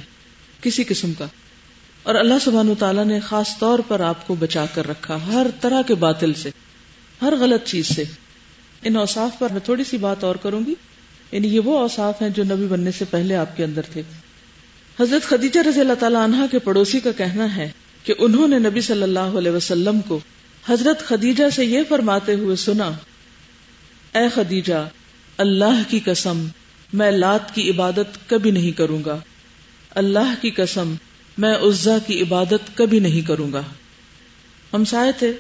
[0.62, 1.26] کسی قسم کا۔
[2.04, 5.82] اور اللہ سبحانہ تعالیٰ نے خاص طور پر آپ کو بچا کر رکھا ہر طرح
[5.82, 6.50] کے باطل سے۔
[7.22, 8.04] ہر غلط چیز سے۔
[8.84, 10.76] ان اوصاف پر میں تھوڑی سی بات اور کروں گی؟
[11.32, 14.02] یعنی یہ وہ اوصاف ہیں جو نبی بننے سے پہلے آپ کے اندر تھے۔
[15.00, 17.72] حضرت خدیجہ رضی اللہ تعالیٰ عنہ کے پڑوسی کا کہنا ہے
[18.04, 20.20] کہ انہوں نے نبی صلی اللہ علیہ وسلم کو
[20.70, 22.92] حضرت خدیجہ سے یہ فرماتے ہوئے سنا،
[24.16, 24.90] اے خدیجہ،
[25.38, 26.46] اللہ کی قسم،
[26.94, 29.18] میں لات کی عبادت کبھی نہیں کروں گا۔
[29.96, 30.96] اللہ کی قسم،
[31.38, 33.62] میں عزا کی عبادت کبھی نہیں کروں گا۔
[34.74, 35.34] ہم سائے تھے۔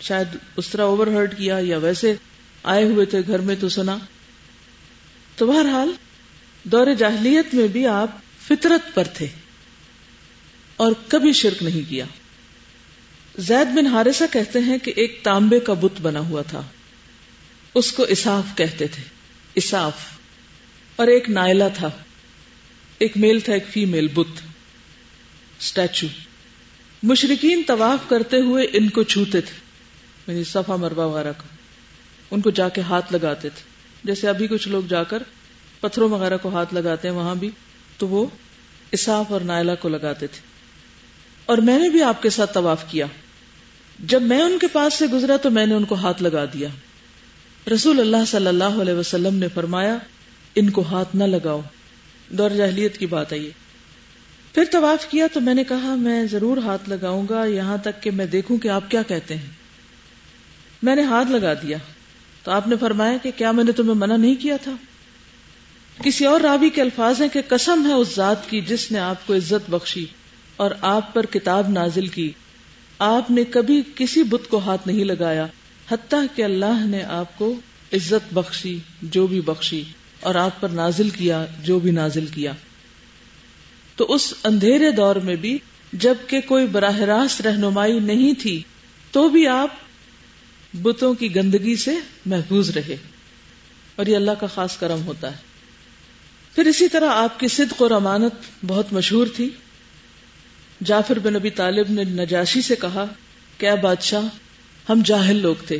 [0.00, 2.14] شاید اس طرح اوور ہرڈ کیا یا ویسے
[2.62, 3.98] آئے ہوئے تھے، گھر میں تو سنا۔
[5.36, 5.92] تو بہرحال،
[6.64, 8.10] دور جاہلیت میں بھی آپ
[8.48, 9.26] فطرت پر تھے
[10.76, 12.04] اور کبھی شرک نہیں کیا۔
[13.38, 16.62] زید بن ہارسا کہتے ہیں کہ ایک تانبے کا بت بنا ہوا تھا۔
[17.74, 19.02] اس کو اساف کہتے تھے۔
[19.54, 19.92] اساف
[20.96, 21.90] اور ایک نائلہ تھا۔
[22.98, 24.40] ایک میل تھا، ایک فیمیل بت۔
[25.60, 26.06] اسٹیچو۔
[27.02, 29.60] مشرقین طواف کرتے ہوئے ان کو چھوتے تھے۔
[30.26, 31.54] یعنی صفا مربع وغیرہ کا۔
[32.30, 33.71] ان کو جا کے ہاتھ لگاتے تھے۔
[34.04, 35.22] جیسے ابھی کچھ لوگ جا کر
[35.80, 37.50] پتھروں وغیرہ کو ہاتھ لگاتے ہیں، وہاں بھی
[37.98, 38.26] تو وہ
[38.92, 40.40] اساف اور نائلہ کو لگاتے تھے۔
[41.46, 43.06] اور میں نے بھی آپ کے ساتھ طواف کیا۔
[43.98, 46.68] جب میں ان کے پاس سے گزرا تو میں نے ان کو ہاتھ لگا دیا۔
[47.74, 49.98] رسول اللہ صلی اللہ علیہ وسلم نے فرمایا،
[50.54, 51.60] ان کو ہاتھ نہ لگاؤ۔
[52.28, 53.50] دور جہلیت کی بات آئیے
[54.54, 58.10] پھر طواف کیا تو میں نے کہا، میں ضرور ہاتھ لگاؤں گا، یہاں تک کہ
[58.10, 59.46] میں دیکھوں کہ آپ کیا کہتے ہیں۔
[60.82, 61.76] میں نے ہاتھ لگا دیا۔
[62.42, 64.72] تو آپ نے فرمایا کہ کیا میں نے تمہیں منع نہیں کیا تھا؟
[66.02, 69.26] کسی اور راوی کے الفاظ ہیں کہ قسم ہے اس ذات کی جس نے آپ
[69.26, 70.06] کو عزت بخشی
[70.56, 72.32] اور آپ پر کتاب نازل کی۔
[72.98, 75.46] آپ نے کبھی کسی بت کو ہاتھ نہیں لگایا،
[75.90, 77.54] حتیٰ کہ اللہ نے آپ کو
[77.92, 79.82] عزت بخشی، جو بھی بخشی،
[80.20, 82.52] اور آپ پر نازل کیا، جو بھی نازل کیا۔
[83.96, 85.58] تو اس اندھیرے دور میں بھی
[85.92, 88.62] جبکہ کوئی براہ راست رہنمائی نہیں تھی،
[89.12, 89.68] تو بھی آپ
[90.74, 91.94] بتوں کی گندگی سے
[92.26, 92.96] محفوظ رہے
[93.96, 95.36] اور یہ اللہ کا خاص کرم ہوتا ہے۔
[96.54, 98.32] پھر اسی طرح آپ کی صدق اور امانت
[98.66, 99.50] بہت مشہور تھی۔
[100.84, 103.04] جعفر بن نبی طالب نے نجاشی سے کہا
[103.58, 104.22] کیا بادشاہ،
[104.88, 105.78] ہم جاہل لوگ تھے،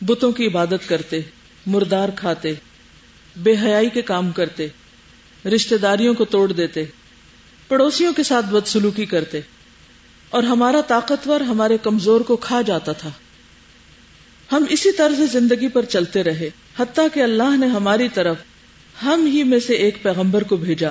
[0.00, 1.20] بتوں کی عبادت کرتے،
[1.66, 2.52] مردار کھاتے،
[3.36, 4.66] بے حیائی کے کام کرتے
[5.44, 6.84] رشتے داریوں کو توڑ دیتے،
[7.68, 9.40] پڑوسیوں کے ساتھ بدسلوکی کرتے
[10.30, 13.10] اور ہمارا طاقتور ہمارے کمزور کو کھا جاتا تھا۔
[14.52, 18.36] ہم اسی طرز زندگی پر چلتے رہے، حتیٰ کہ اللہ نے ہماری طرف
[19.02, 20.90] ہم ہی میں سے ایک پیغمبر کو بھیجا،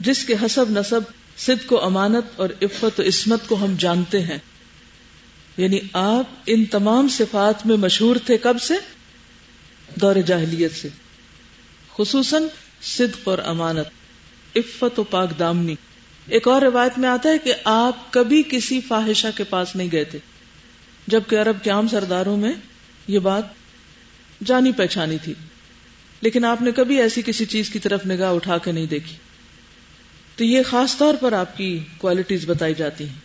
[0.00, 1.00] جس کے حسب نصب
[1.36, 4.38] صدق و امانت اور عفت و عصمت کو ہم جانتے ہیں۔
[5.56, 8.74] یعنی آپ ان تمام صفات میں مشہور تھے کب سے؟
[9.94, 10.88] دور جاہلیت سے۔
[11.96, 12.42] خصوصاً
[12.82, 13.86] صدق اور امانت،
[14.56, 15.74] عفت و پاک دامنی۔
[16.28, 20.04] ایک اور روایت میں آتا ہے کہ آپ کبھی کسی فاحشہ کے پاس نہیں گئے
[20.04, 20.18] تھے،
[21.06, 22.52] جبکہ عرب کے عام سرداروں میں
[23.08, 23.44] یہ بات
[24.44, 25.34] جانی پہچانی تھی،
[26.20, 29.16] لیکن آپ نے کبھی ایسی کسی چیز کی طرف نگاہ اٹھا کے نہیں دیکھی۔
[30.36, 33.20] تو یہ خاص طور پر آپ کی کوالٹیز بتائی جاتی ہیں۔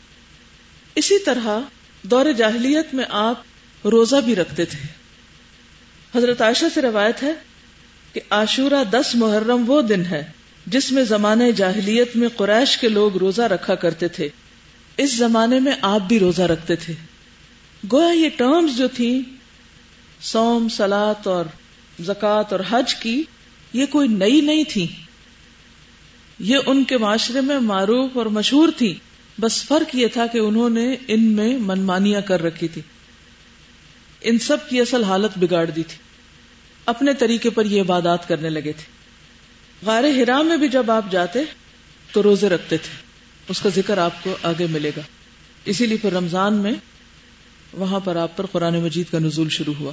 [0.95, 1.59] اسی طرح
[2.03, 3.41] دور جاہلیت میں آپ
[3.87, 4.87] روزہ بھی رکھتے تھے۔
[6.17, 7.33] حضرت عائشہ سے روایت ہے
[8.13, 10.31] کہ عاشورہ دس محرم وہ دن ہے
[10.67, 14.29] جس میں زمانے جاہلیت میں قریش کے لوگ روزہ رکھا کرتے تھے۔
[14.97, 16.93] اس زمانے میں آپ بھی روزہ رکھتے تھے۔
[17.91, 19.21] گویا یہ ٹرمز جو تھی
[20.21, 21.45] سوم سلاد اور
[21.99, 23.23] زکوٰۃ اور حج کی
[23.73, 24.87] یہ کوئی نئی نہیں تھی۔
[26.39, 28.95] یہ ان کے معاشرے میں معروف اور مشہور تھی۔
[29.39, 32.81] بس فرق یہ تھا کہ انہوں نے ان میں منمانیاں کر رکھی تھی۔
[34.21, 35.97] ان سب کی اصل حالت بگاڑ دی تھی۔
[36.85, 38.91] اپنے طریقے پر یہ عبادات کرنے لگے تھے۔
[39.85, 41.39] غار ہرا میں بھی جب آپ جاتے
[42.11, 42.95] تو روزے رکھتے تھے۔
[43.49, 45.01] اس کا ذکر آپ کو آگے ملے گا۔
[45.65, 46.71] اسی لیے پھر رمضان میں
[47.73, 49.91] وہاں پر آپ پر قرآن مجید کا نزول شروع ہوا۔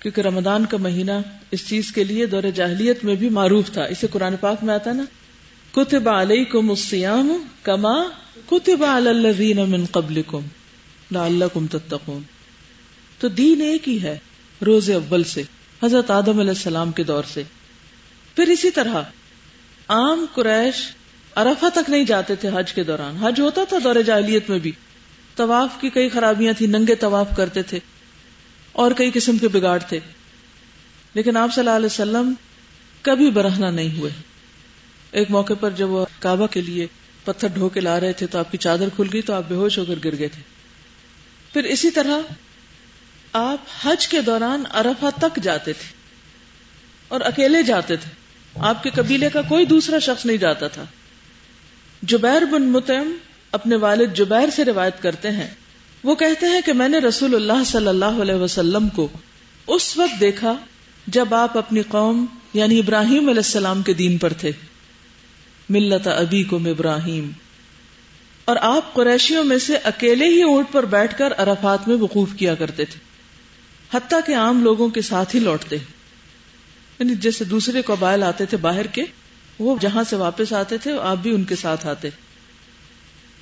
[0.00, 1.12] کیونکہ رمضان کا مہینہ
[1.50, 4.92] اس چیز کے لیے دور جاہلیت میں بھی معروف تھا۔ اسے قرآن پاک میں آتا
[4.92, 5.04] نا؟
[5.72, 7.94] کتب علیکم الصیام کما
[8.46, 10.40] کتب علی الذین من قبلکم
[11.12, 12.22] لعلکم تتقون۔
[13.18, 14.18] تو دین ایک ہی ہے
[14.66, 15.42] روز اول سے،
[15.82, 17.42] حضرت آدم علیہ السلام کے دور سے۔
[18.36, 18.94] پھر اسی طرح
[19.88, 20.74] عام قریش
[21.36, 24.72] ارفا تک نہیں جاتے تھے حج کے دوران۔ حج ہوتا تھا دور جاہلیت میں بھی۔
[25.38, 27.78] طواف کی کئی خرابیاں تھیں، ننگے طواف کرتے تھے
[28.72, 30.00] اور کئی قسم کے بگاڑ تھے۔
[31.14, 32.34] لیکن آپ صلی اللہ علیہ وسلم
[33.02, 34.10] کبھی برہنا نہیں ہوئے۔
[35.10, 36.86] ایک موقع پر جب وہ کعبہ کے لیے
[37.24, 39.54] پتھر ڈھو کے لا رہے تھے تو آپ کی چادر کھل گئی تو آپ بے
[39.54, 40.42] ہوش ہو کر گر گئے تھے۔
[41.52, 42.20] پھر اسی طرح
[43.32, 45.92] آپ حج کے دوران ارفا تک جاتے تھے
[47.08, 48.10] اور اکیلے جاتے تھے۔
[48.54, 50.84] آپ کے قبیلے کا کوئی دوسرا شخص نہیں جاتا تھا۔
[52.02, 53.12] جبیر بن متم
[53.52, 55.48] اپنے والد جبیر سے روایت کرتے ہیں۔
[56.04, 59.08] وہ کہتے ہیں کہ میں نے رسول اللہ صلی اللہ علیہ وسلم کو
[59.66, 60.54] اس وقت دیکھا
[61.06, 64.52] جب آپ اپنی قوم یعنی ابراہیم علیہ السلام کے دین پر تھے۔
[65.70, 67.30] ملت ابی کم ابراہیم۔
[68.44, 72.54] اور آپ قریشیوں میں سے اکیلے ہی اونٹ پر بیٹھ کر ارفات میں وقوف کیا
[72.54, 73.00] کرتے تھے۔
[73.94, 75.76] حتیٰ کہ عام لوگوں کے ساتھ ہی لوٹتے۔
[76.98, 79.02] یعنی جیسے دوسرے قبائل آتے تھے باہر کے،
[79.58, 82.08] وہ جہاں سے واپس آتے تھے، آپ بھی ان کے ساتھ آتے۔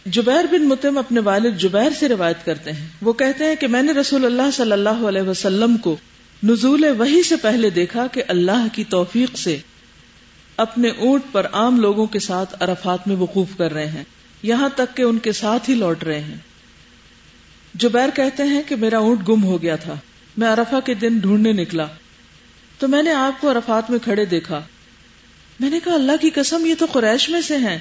[0.07, 3.83] جبیر بن متم اپنے والد جبیر سے روایت کرتے ہیں۔ وہ کہتے ہیں کہ میں
[3.83, 5.97] نے رسول اللہ صلی اللہ علیہ وسلم کو
[6.45, 9.59] نزول وہی سے پہلے دیکھا کہ اللہ کی توفیق سے
[10.57, 14.05] اپنے اونٹ پر عام لوگوں کے ساتھ عرفات میں وقوف کر رہے ہیں۔
[14.43, 16.37] یہاں تک کہ ان کے ساتھ ہی لوٹ رہے ہیں۔
[17.75, 19.95] جبیر کہتے ہیں کہ میرا اونٹ گم ہو گیا تھا۔
[20.37, 21.87] میں ارفا کے دن ڈھونڈنے نکلا۔
[22.79, 24.63] تو میں نے آپ کو عرفات میں کھڑے دیکھا۔
[25.61, 27.79] میں نے کہا، اللہ کی قسم، یہ تو قریش میں سے ہیں۔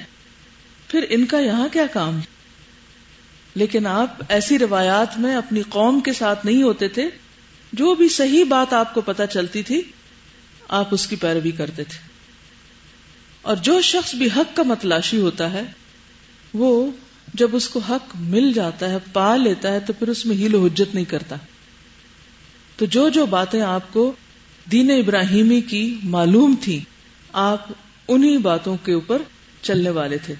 [0.88, 2.20] پھر ان کا یہاں کیا کام؟
[3.54, 7.08] لیکن آپ ایسی روایات میں اپنی قوم کے ساتھ نہیں ہوتے تھے،
[7.72, 9.82] جو بھی صحیح بات آپ کو پتا چلتی تھی،
[10.68, 12.08] آپ اس کی پیروی کرتے تھے۔
[13.42, 15.62] اور جو شخص بھی حق کا متلاشی ہوتا ہے،
[16.54, 16.90] وہ
[17.34, 20.54] جب اس کو حق مل جاتا ہے، پا لیتا ہے، تو پھر اس میں ہیل
[20.54, 21.36] و حجت نہیں کرتا۔
[22.76, 24.12] تو جو جو باتیں آپ کو
[24.72, 26.80] دین ابراہیمی کی معلوم تھی
[27.32, 27.66] آپ
[28.08, 29.22] انہی باتوں کے اوپر
[29.62, 30.34] چلنے والے تھے۔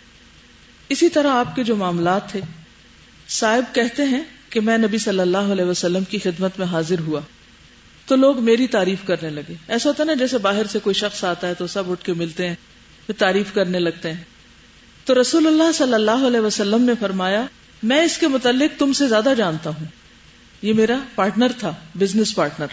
[0.89, 2.41] اسی طرح آپ کے جو معاملات تھے،
[3.29, 7.21] صاحب کہتے ہیں کہ میں نبی صلی اللہ علیہ وسلم کی خدمت میں حاضر ہوا۔
[8.07, 11.49] تو لوگ میری تعریف کرنے لگے۔ ایسا ہوتا نا جیسے باہر سے کوئی شخص آتا
[11.49, 12.55] ہے تو سب اٹھ کے ملتے ہیں،
[13.07, 14.25] پھر تعریف کرنے لگتے ہیں۔
[15.05, 17.45] تو رسول اللہ صلی اللہ علیہ وسلم نے فرمایا،
[17.83, 19.87] میں اس کے متعلق تم سے زیادہ جانتا ہوں۔
[20.63, 22.67] یہ میرا پارٹنر تھا، بزنس پارٹنر۔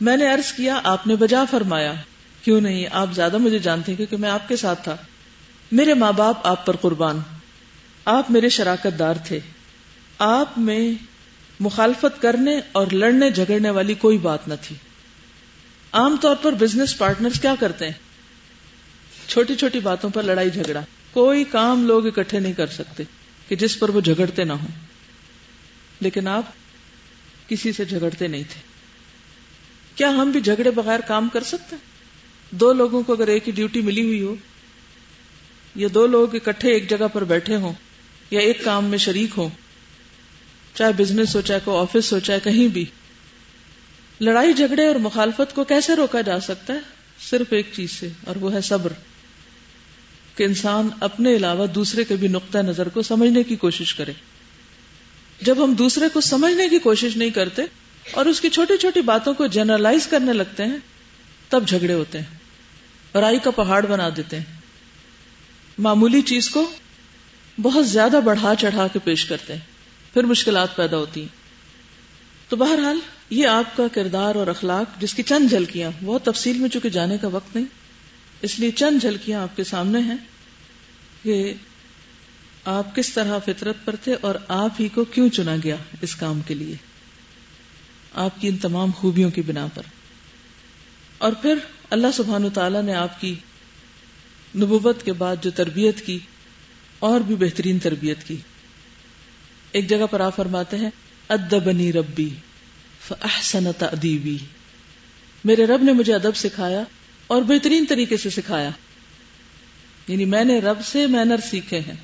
[0.00, 1.94] میں نے عرض کیا، آپ نے بجا فرمایا۔
[2.42, 4.96] کیوں نہیں؟ آپ زیادہ مجھے جانتے ہیں کیونکہ میں آپ کے ساتھ تھا۔
[5.72, 7.20] میرے ماں باپ آپ پر قربان۔
[8.04, 9.40] آپ میرے شراکت دار تھے۔
[10.18, 10.92] آپ میں
[11.60, 14.76] مخالفت کرنے اور لڑنے جھگڑنے والی کوئی بات نہ تھی۔
[15.92, 17.92] عام طور پر بزنس پارٹنر کیا کرتے ہیں؟
[19.28, 20.80] چھوٹی چھوٹی باتوں پر لڑائی جھگڑا۔
[21.10, 23.02] کوئی کام لوگ اکٹھے نہیں کر سکتے
[23.48, 24.68] کہ جس پر وہ جھگڑتے نہ ہوں۔
[26.00, 26.42] لیکن آپ
[27.48, 28.60] کسی سے جھگڑتے نہیں تھے۔
[29.94, 31.76] کیا ہم بھی جھگڑے بغیر کام کر سکتے؟
[32.50, 34.34] دو لوگوں کو اگر ایک ہی ڈیوٹی ملی ہوئی ہو
[35.74, 37.72] یا دو لوگ اکٹھے ایک جگہ پر بیٹھے ہوں
[38.30, 39.48] یا ایک کام میں شریک ہوں،
[40.74, 42.84] چاہے بزنس ہو، چاہے کوئی آفس ہو، چاہے کہیں بھی۔
[44.20, 46.78] لڑائی، جھگڑے اور مخالفت کو کیسے روکا جا سکتا ہے؟
[47.30, 48.92] صرف ایک چیز سے، اور وہ ہے صبر۔
[50.36, 54.12] کہ انسان اپنے علاوہ دوسرے کے بھی نقطۂ نظر کو سمجھنے کی کوشش کرے۔
[55.40, 57.62] جب ہم دوسرے کو سمجھنے کی کوشش نہیں کرتے
[58.12, 60.76] اور اس کی چھوٹی چھوٹی باتوں کو جنرلائز کرنے لگتے ہیں،
[61.48, 62.38] تب جھگڑے ہوتے ہیں۔
[63.12, 64.59] برائی کا پہاڑ بنا دیتے ہیں۔
[65.80, 66.72] معمولی چیز کو
[67.62, 69.60] بہت زیادہ بڑھا چڑھا کے پیش کرتے ہیں،
[70.14, 71.28] پھر مشکلات پیدا ہوتی ہیں۔
[72.48, 72.98] تو بہرحال،
[73.30, 77.18] یہ آپ کا کردار اور اخلاق جس کی چند جھلکیاں، بہت تفصیل میں چونکہ جانے
[77.18, 77.66] کا وقت نہیں،
[78.42, 80.16] اس لیے چند جھلکیاں آپ کے سامنے ہیں
[81.22, 81.54] کہ
[82.64, 86.40] آپ کس طرح فطرت پر تھے اور آپ ہی کو کیوں چنا گیا اس کام
[86.40, 86.76] کے لیے۔
[88.14, 89.82] آپ کی ان تمام خوبیوں کی بنا پر۔
[91.18, 91.54] اور پھر
[91.90, 93.34] اللہ سبحان تعالیٰ نے آپ کی
[94.56, 96.18] نبوت کے بعد جو تربیت کی
[96.98, 98.36] اور بھی بہترین تربیت کی۔
[99.72, 100.90] ایک جگہ پر آپ فرماتے ہیں،
[101.28, 102.34] ادبنی ربی
[103.08, 104.38] فاحسن تأدیبی۔
[105.44, 106.82] میرے رب نے مجھے ادب سکھایا
[107.26, 108.70] اور بہترین طریقے سے سکھایا۔
[110.08, 111.96] یعنی میں نے رب سے مینر سیکھے ہیں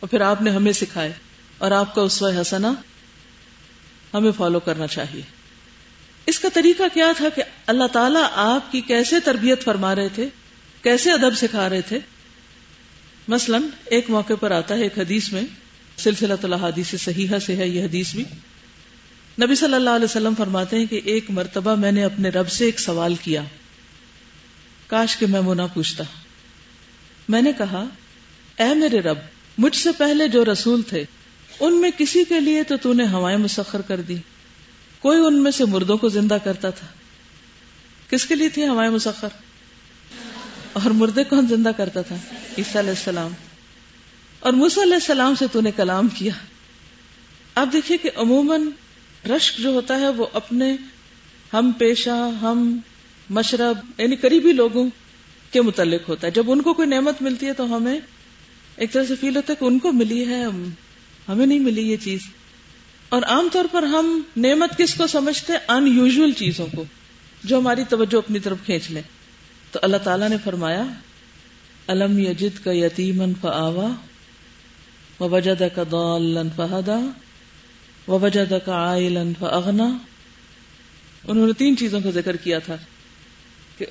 [0.00, 1.12] اور پھر آپ نے ہمیں سکھائے
[1.58, 2.72] اور آپ کا اسوہ حسنا
[4.14, 5.22] ہمیں فالو کرنا چاہیے۔
[6.26, 10.28] اس کا طریقہ کیا تھا کہ اللہ تعالیٰ آپ کی کیسے تربیت فرما رہے تھے؟
[10.82, 11.98] کیسے ادب سکھا رہے تھے؟
[13.28, 15.42] مثلا ایک موقع پر آتا ہے ایک حدیث میں
[15.96, 18.24] سلسلہ حدیث صحیحہ سے ہے یہ حدیث بھی۔
[19.42, 22.64] نبی صلی اللہ علیہ وسلم فرماتے ہیں کہ ایک مرتبہ میں نے اپنے رب سے
[22.64, 23.42] ایک سوال کیا۔
[24.86, 26.04] کاش کہ میں وہ نہ پوچھتا۔
[27.28, 27.84] میں نے کہا،
[28.58, 29.18] اے میرے رب،
[29.58, 31.04] مجھ سے پہلے جو رسول تھے،
[31.60, 34.16] ان میں کسی کے لیے تو تو نے ہوائیں مسخر کر دی
[34.98, 36.86] کوئی ان میں سے مردوں کو زندہ کرتا تھا۔
[38.10, 39.28] کس کے لیے تھی ہوائیں مسخر؟
[40.72, 42.16] اور مردے کون زندہ کرتا تھا،
[42.58, 43.32] عیسیٰ علیہ السلام۔
[44.40, 46.32] اور موسیٰ علیہ السلام سے تو نے کلام کیا۔
[47.54, 48.62] اب دیکھیے کہ عموماً
[49.30, 50.76] رشک جو ہوتا ہے وہ اپنے
[51.52, 52.78] ہم پیشہ، ہم
[53.30, 54.88] مشرب یعنی قریبی لوگوں
[55.50, 58.00] کے متعلق ہوتا ہے۔ جب ان کو کوئی نعمت ملتی ہے تو ہمیں
[58.76, 60.44] ایک طرح سے فیل ہوتا ہے کہ ان کو ملی ہے
[61.28, 62.20] ہمیں نہیں ملی یہ چیز۔
[63.08, 66.84] اور عام طور پر ہم نعمت کس کو سمجھتے ان یوزل چیزوں کو،
[67.44, 69.02] جو ہماری توجہ اپنی طرف کھینچ لیں۔
[69.70, 70.84] تو اللہ تعالیٰ نے فرمایا،
[71.86, 73.88] الم یجد کا یتیمن فآوا
[75.24, 76.98] وجد کا دالن فہدا
[78.08, 79.98] وجد کا عائلن فاغنا
[81.24, 82.76] انہوں نے تین چیزوں کا ذکر کیا تھا
[83.78, 83.86] کہ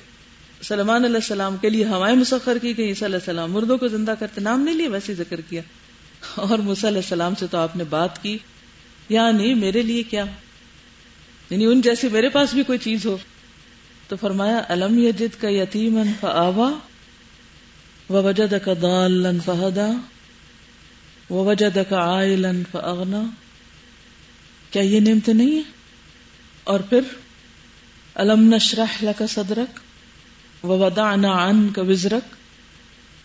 [0.62, 4.14] سلمان علیہ السلام کے لیے ہوائیں مسخر کی گئی عیسیٰ علیہ السلام مردوں کو زندہ
[4.18, 5.62] کرتے، نام نہیں لیا، ویسے ذکر کیا۔
[6.34, 8.38] اور موسیٰ علیہ السلام سے تو آپ نے بات کی
[9.08, 10.24] یعنی میرے لیے کیا؟
[11.50, 13.18] یعنی ان جیسے میرے پاس بھی کوئی چیز ہو
[14.10, 16.72] تو فرمایا، الم یجد کا یتیم فآوا
[18.10, 19.88] وجد کا دالن فہدا
[21.32, 23.22] وجد کا عائلن فاغنا.
[24.70, 25.62] کیا یہ نعمتیں نہیں ہیں
[26.64, 27.00] اور پھر،
[28.14, 29.80] الم نشرح لك صدرک
[30.64, 32.34] ووضعنا عنك وزرک؟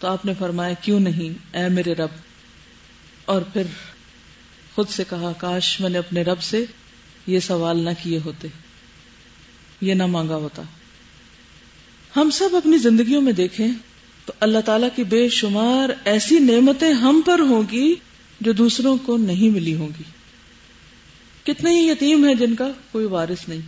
[0.01, 2.09] تو آپ نے فرمایا، کیوں نہیں، اے میرے رب؟
[3.25, 3.63] اور پھر
[4.75, 6.65] خود سے کہا، کاش میں نے اپنے رب سے
[7.27, 8.47] یہ سوال نہ کیے ہوتے۔
[9.81, 10.61] یہ نہ مانگا ہوتا۔
[12.15, 13.67] ہم سب اپنی زندگیوں میں دیکھیں
[14.25, 17.95] تو اللہ تعالی کی بے شمار ایسی نعمتیں ہم پر ہوں گی
[18.41, 20.03] جو دوسروں کو نہیں ملی ہوں گی۔
[21.43, 23.61] کتنے ہی یتیم ہیں جن کا کوئی وارث نہیں۔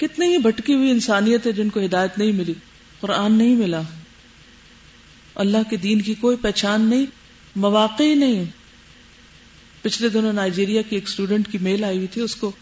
[0.00, 2.54] کتنے ہی بھٹکی ہوئی انسانیت ہے جن کو ہدایت نہیں ملی۔
[3.00, 3.82] قرآن نہیں ملا۔
[5.34, 7.06] اللہ کے دین کی کوئی پہچان نہیں،
[7.56, 8.44] مواقع ہی نہیں۔
[9.82, 12.52] پچھلے دنوں نائجیریا کی ایک اسٹوڈنٹ کی میل آئی ہوئی تھی، اس کو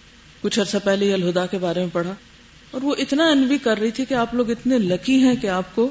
[0.40, 2.14] کچھ عرصہ پہلے الہدا کے بارے میں پڑھا۔
[2.77, 5.75] اور وہ اتنا انوی کر رہی تھی کہ آپ لوگ اتنے لکی ہیں کہ آپ
[5.75, 5.91] کو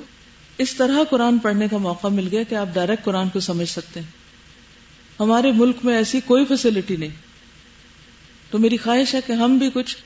[0.57, 3.99] اس طرح قرآن پڑھنے کا موقع مل گیا کہ آپ ڈائریکٹ قرآن کو سمجھ سکتے
[3.99, 4.07] ہیں۔
[5.19, 7.09] ہمارے ملک میں ایسی کوئی فیسلٹی نہیں۔
[8.51, 9.97] تو میری خواہش ہے کہ ہم بھی کچھ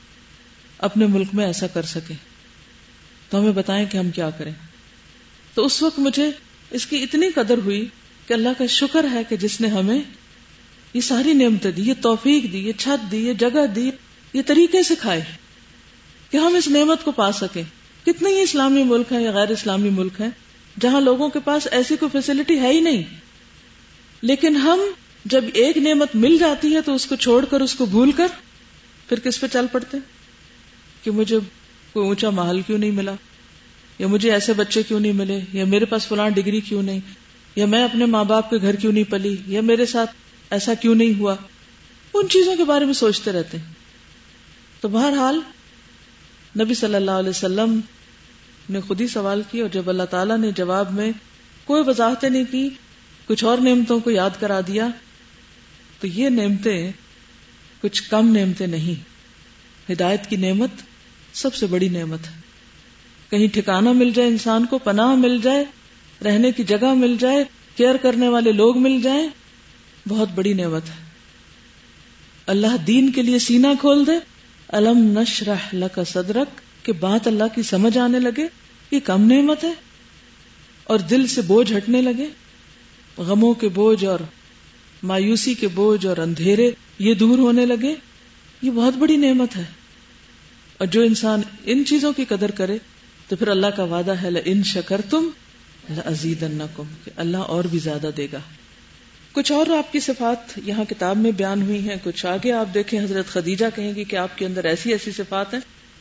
[0.78, 2.16] اپنے ملک میں ایسا کر سکیں۔
[3.30, 4.52] تو ہمیں بتائیں کہ ہم کیا کریں۔
[5.54, 6.30] تو اس وقت مجھے
[6.70, 7.88] اس کی اتنی قدر ہوئی
[8.26, 10.02] کہ اللہ کا شکر ہے کہ جس نے ہمیں
[10.94, 13.90] یہ ساری نعمتیں دی، یہ توفیق دی، یہ چھت دی، یہ جگہ دی،
[14.32, 15.49] یہ طریقے سکھائے۔
[16.30, 17.62] کہ ہم اس نعمت کو پا سکیں۔
[18.06, 20.30] کتنے ہی اسلامی ملک ہیں یا غیر اسلامی ملک ہیں،
[20.80, 23.02] جہاں لوگوں کے پاس ایسی کوئی فیسلٹی ہے ہی نہیں۔
[24.22, 24.80] لیکن ہم
[25.24, 28.26] جب ایک نعمت مل جاتی ہے تو اس کو چھوڑ کر، اس کو بھول کر،
[29.08, 29.96] پھر کس پہ چل پڑتے
[31.02, 31.38] کہ مجھے
[31.92, 33.14] کوئی اونچا محل کیوں نہیں ملا؟
[33.98, 37.00] یا مجھے ایسے بچے کیوں نہیں ملے؟ یا میرے پاس فلاں ڈگری کیوں نہیں؟
[37.56, 40.10] یا میں اپنے ماں باپ کے گھر کیوں نہیں پلی؟ یا میرے ساتھ
[40.50, 41.36] ایسا کیوں نہیں ہوا؟
[42.14, 43.64] ان چیزوں کے بارے میں سوچتے رہتے ہیں۔
[44.80, 45.40] تو بہرحال
[46.58, 47.80] نبی صلی اللہ علیہ وسلم
[48.70, 51.12] نے خود ہی سوال کیا اور جب اللہ تعالیٰ نے جواب میں
[51.64, 52.68] کوئی وضاحتیں نہیں کی،
[53.26, 54.88] کچھ اور نعمتوں کو یاد کرا دیا،
[56.00, 56.92] تو یہ نعمتیں
[57.80, 59.02] کچھ کم نعمتیں نہیں۔
[59.92, 60.70] ہدایت کی نعمت
[61.32, 62.40] سب سے بڑی نعمت ہے۔
[63.30, 65.64] کہیں ٹھکانا مل جائے، انسان کو پناہ مل جائے،
[66.24, 67.44] رہنے کی جگہ مل جائے،
[67.76, 69.28] کیئر کرنے والے لوگ مل جائیں،
[70.08, 71.04] بہت بڑی نعمت ہے۔
[72.46, 74.12] اللہ دین کے لیے سینا کھول دے
[74.72, 78.46] الم نشرح لک صدرک کہ بات اللہ کی سمجھ آنے لگے،
[78.90, 79.72] یہ کم نعمت ہے،
[80.84, 82.26] اور دل سے بوجھ ہٹنے لگے۔
[83.18, 84.18] غموں کے بوجھ اور
[85.02, 87.94] مایوسی کے بوجھ اور اندھیرے یہ دور ہونے لگے۔
[88.62, 89.64] یہ بہت بڑی نعمت ہے۔
[90.78, 92.78] اور جو انسان ان چیزوں کی قدر کرے،
[93.28, 95.28] تو پھر اللہ کا وعدہ ہے ان شکر تم
[95.88, 96.44] اللہ عزیز
[97.16, 98.38] اللہ اور بھی زیادہ دے گا۔
[99.32, 103.00] کچھ اور آپ کی صفات یہاں کتاب میں بیان ہوئی ہیں، کچھ آگے آپ دیکھیں،
[103.00, 105.60] حضرت خدیجہ کہیں گی کہ آپ کے اندر ایسی ایسی صفات ہیں۔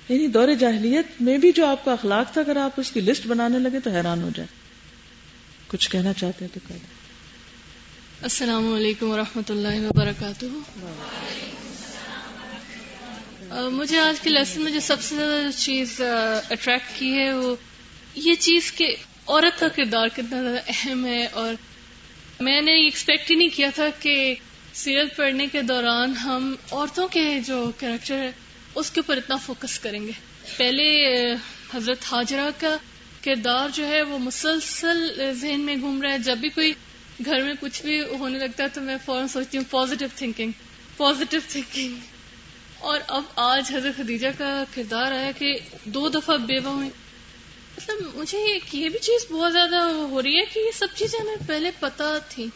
[0.10, 3.28] یعنی دور جاہلیت میں بھی جو آپ کا اخلاق تھا، اگر آپ اس کی لسٹ
[3.28, 4.48] بنانے لگے تو حیران ہو جائے
[5.68, 6.74] کچھ کہنا چاہتے ہیں تو کہ
[8.22, 10.46] السلام علیکم ورحمۃ اللہ وبرکاتہ۔
[13.72, 16.02] مجھے آج کے لیسن میں جو سب سے زیادہ چیز
[16.50, 17.56] اٹریکٹ کی ہے، وہ
[18.16, 18.96] یہ چیز کہ
[19.28, 21.54] عورت کا کردار کتنا زیادہ اہم ہے اور
[22.40, 24.36] میں نے ایکسپیکٹ ہی نہیں کیا تھا کہ
[24.74, 28.32] سیریل پڑھنے کے دوران ہم عورتوں کے جو کریکٹر ہے
[28.76, 30.12] اس کے اوپر اتنا فوکس کریں گے۔
[30.58, 30.86] پہلے،
[31.74, 32.78] حضرت حاجرہ کا
[33.24, 36.74] کردار جو ہے، وہ مسلسل ذہن میں گھوم رہا ہے۔ جب بھی کوئی
[37.26, 40.52] گھر میں کچھ بھی ہونے لگتا ہے تو میں فوراً سوچتی ہوں پازیٹو تھنکنگ
[40.98, 41.96] پازیٹو تھنکنگ
[42.80, 46.90] اور اب آج حضرت خدیجہ کا کردار آیا کہ دو دفعہ بیوہ ہوئی
[47.80, 51.36] مطلب مجھے یہ بھی چیز بہت زیادہ ہو رہی ہے کہ یہ سب چیزیں ہمیں
[51.48, 52.48] پہلے پتا تھی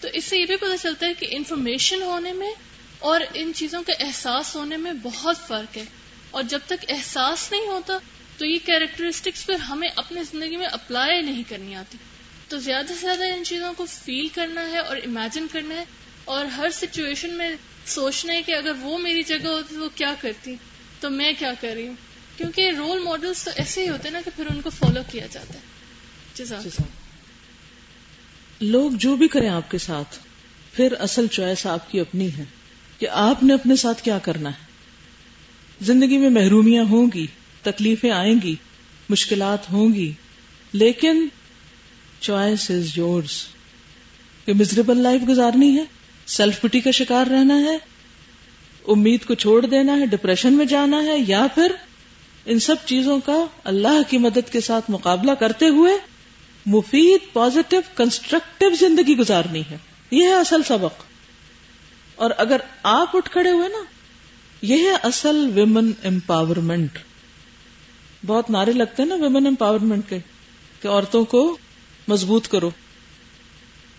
[0.00, 2.52] تو اس سے یہ بھی پتا چلتا ہے کہ انفارمیشن ہونے میں
[2.98, 5.84] اور ان چیزوں کا احساس ہونے میں بہت فرق ہے۔
[6.30, 7.98] اور جب تک احساس نہیں ہوتا
[8.38, 11.98] تو یہ کیریکٹرسٹکس پھر ہمیں اپنی زندگی میں اپلائی نہیں کرنی آتی۔
[12.48, 15.84] تو زیادہ سے زیادہ ان چیزوں کو فیل کرنا ہے اور امیجن کرنا ہے
[16.24, 17.50] اور ہر سچویشن میں
[17.86, 20.54] سوچنا ہے کہ اگر وہ میری جگہ ہوتی تو وہ کیا کرتی،
[21.00, 22.05] تو میں کیا کر رہی ہوں؟
[22.36, 25.54] کیونکہ رول ماڈلس تو ایسے ہی ہوتے نا کہ پھر ان کو فالو کیا جاتا
[25.54, 25.58] ہے۔
[26.34, 26.68] جی جی
[28.60, 30.18] لوگ جو بھی کریں آپ کے ساتھ،
[30.72, 32.44] پھر اصل چوائس آپ کی اپنی ہے
[32.98, 34.64] کہ آپ نے اپنے ساتھ کیا کرنا ہے۔
[35.80, 37.26] زندگی میں محرومیاں ہوں گی،
[37.62, 38.54] تکلیفیں آئیں گی،
[39.08, 40.12] مشکلات ہوں گی،
[40.72, 41.26] لیکن
[42.20, 43.46] چوائس از یورس
[44.44, 45.84] کہ مزریبل لائف گزارنی ہے
[46.26, 47.76] سیلف پٹی کا شکار رہنا ہے،
[48.88, 51.72] امید کو چھوڑ دینا ہے ڈپریشن میں جانا ہے، یا پھر
[52.46, 55.92] ان سب چیزوں کا اللہ کی مدد کے ساتھ مقابلہ کرتے ہوئے
[56.66, 59.76] مفید پازیٹو کنسٹرکٹیو زندگی گزارنی ہے۔
[60.10, 61.02] یہ ہے اصل سبق۔
[62.14, 63.84] اور اگر آپ اٹھ کھڑے ہوئے نا،
[64.62, 66.98] یہ ہے اصل ویمن امپاورمنٹ
[68.26, 70.18] بہت نعرے لگتے ہیں نا ویمن امپاورمنٹ کے،
[70.82, 71.56] کہ عورتوں کو
[72.08, 72.70] مضبوط کرو۔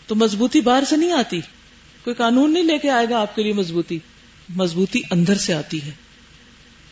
[0.07, 1.41] تو مضبوطی باہر سے نہیں آتی۔
[2.03, 3.99] کوئی قانون نہیں لے کے آئے گا آپ کے لیے مضبوطی۔
[4.55, 6.07] مضبوطی اندر سے آتی ہے۔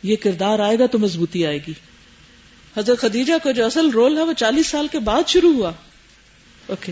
[0.05, 1.73] یہ کردار آئے گا تو مضبوطی آئے گی۔
[2.77, 5.71] حضرت خدیجہ کا جو اصل رول ہے وہ چالیس سال کے بعد شروع ہوا۔
[6.67, 6.91] اوکے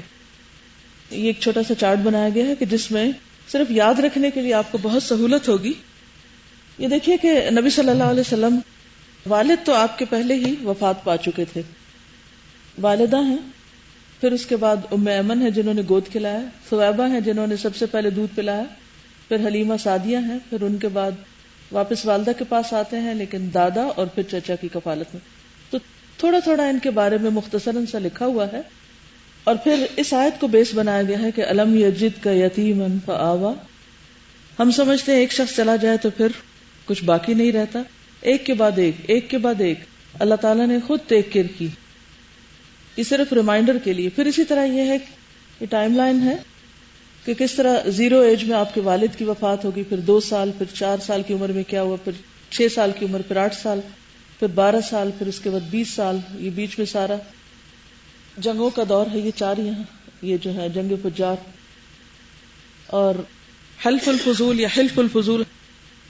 [1.11, 3.11] یہ ایک چھوٹا سا چارٹ بنایا گیا ہے کہ جس میں
[3.47, 5.73] صرف یاد رکھنے کے لیے آپ کو بہت سہولت ہوگی۔
[6.77, 8.59] یہ دیکھیے کہ نبی صلی اللہ علیہ وسلم
[9.25, 11.61] والد تو آپ کے پہلے ہی وفات پا چکے تھے۔
[12.81, 13.37] والدہ ہیں،
[14.21, 17.57] پھر اس کے بعد ام ایمن ہے جنہوں نے گود کھلایا سویبا ہیں جنہوں نے
[17.57, 18.63] سب سے پہلے دودھ پلایا،
[19.27, 21.11] پھر حلیمہ سعدیہ ہیں، پھر ان کے بعد
[21.73, 25.21] واپس والدہ کے پاس آتے ہیں، لیکن دادا اور پھر چچا کی کفالت میں۔
[25.71, 25.77] تو
[26.17, 28.61] تھوڑا تھوڑا ان کے بارے میں مختصر سا لکھا ہوا ہے۔
[29.43, 33.53] اور پھر اس آیت کو بیس بنایا گیا ہے کہ الم یجد کا یتیم آوا
[34.59, 36.27] ہم سمجھتے ہیں ایک شخص چلا جائے تو پھر
[36.85, 37.81] کچھ باقی نہیں رہتا۔
[38.21, 39.79] ایک کے بعد ایک ایک کے بعد ایک۔
[40.19, 41.67] اللہ تعالیٰ نے خود ٹیک کیئر کی۔
[42.97, 44.97] یہ صرف ریمائنڈر کے لیے۔ پھر اسی طرح یہ ہے
[45.59, 46.35] کہ ٹائم لائن ہے۔
[47.25, 50.51] کہ کس طرح زیرو ایج میں آپ کے والد کی وفات ہوگی، پھر دو سال،
[50.57, 52.11] پھر چار سال کی عمر میں کیا ہوا، پھر
[52.49, 53.79] چھ سال کی عمر، پھر آٹھ سال،
[54.39, 57.15] پھر بارہ سال، پھر اس کے بعد بیس سال، یہ بیچ میں سارا
[58.37, 59.83] جنگوں کا دور ہے، یہ چار یہاں،
[60.21, 61.35] یہ جو ہے جنگ پجار
[62.87, 63.15] اور
[63.85, 65.43] حلف الفضول یا حلف الفضول۔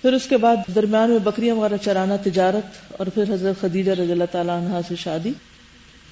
[0.02, 4.12] پھر اس کے بعد درمیان میں بکریاں وغیرہ چرانا تجارت اور پھر حضرت خدیجہ رضی
[4.12, 5.32] اللہ تعالیٰ عنہ سے شادی۔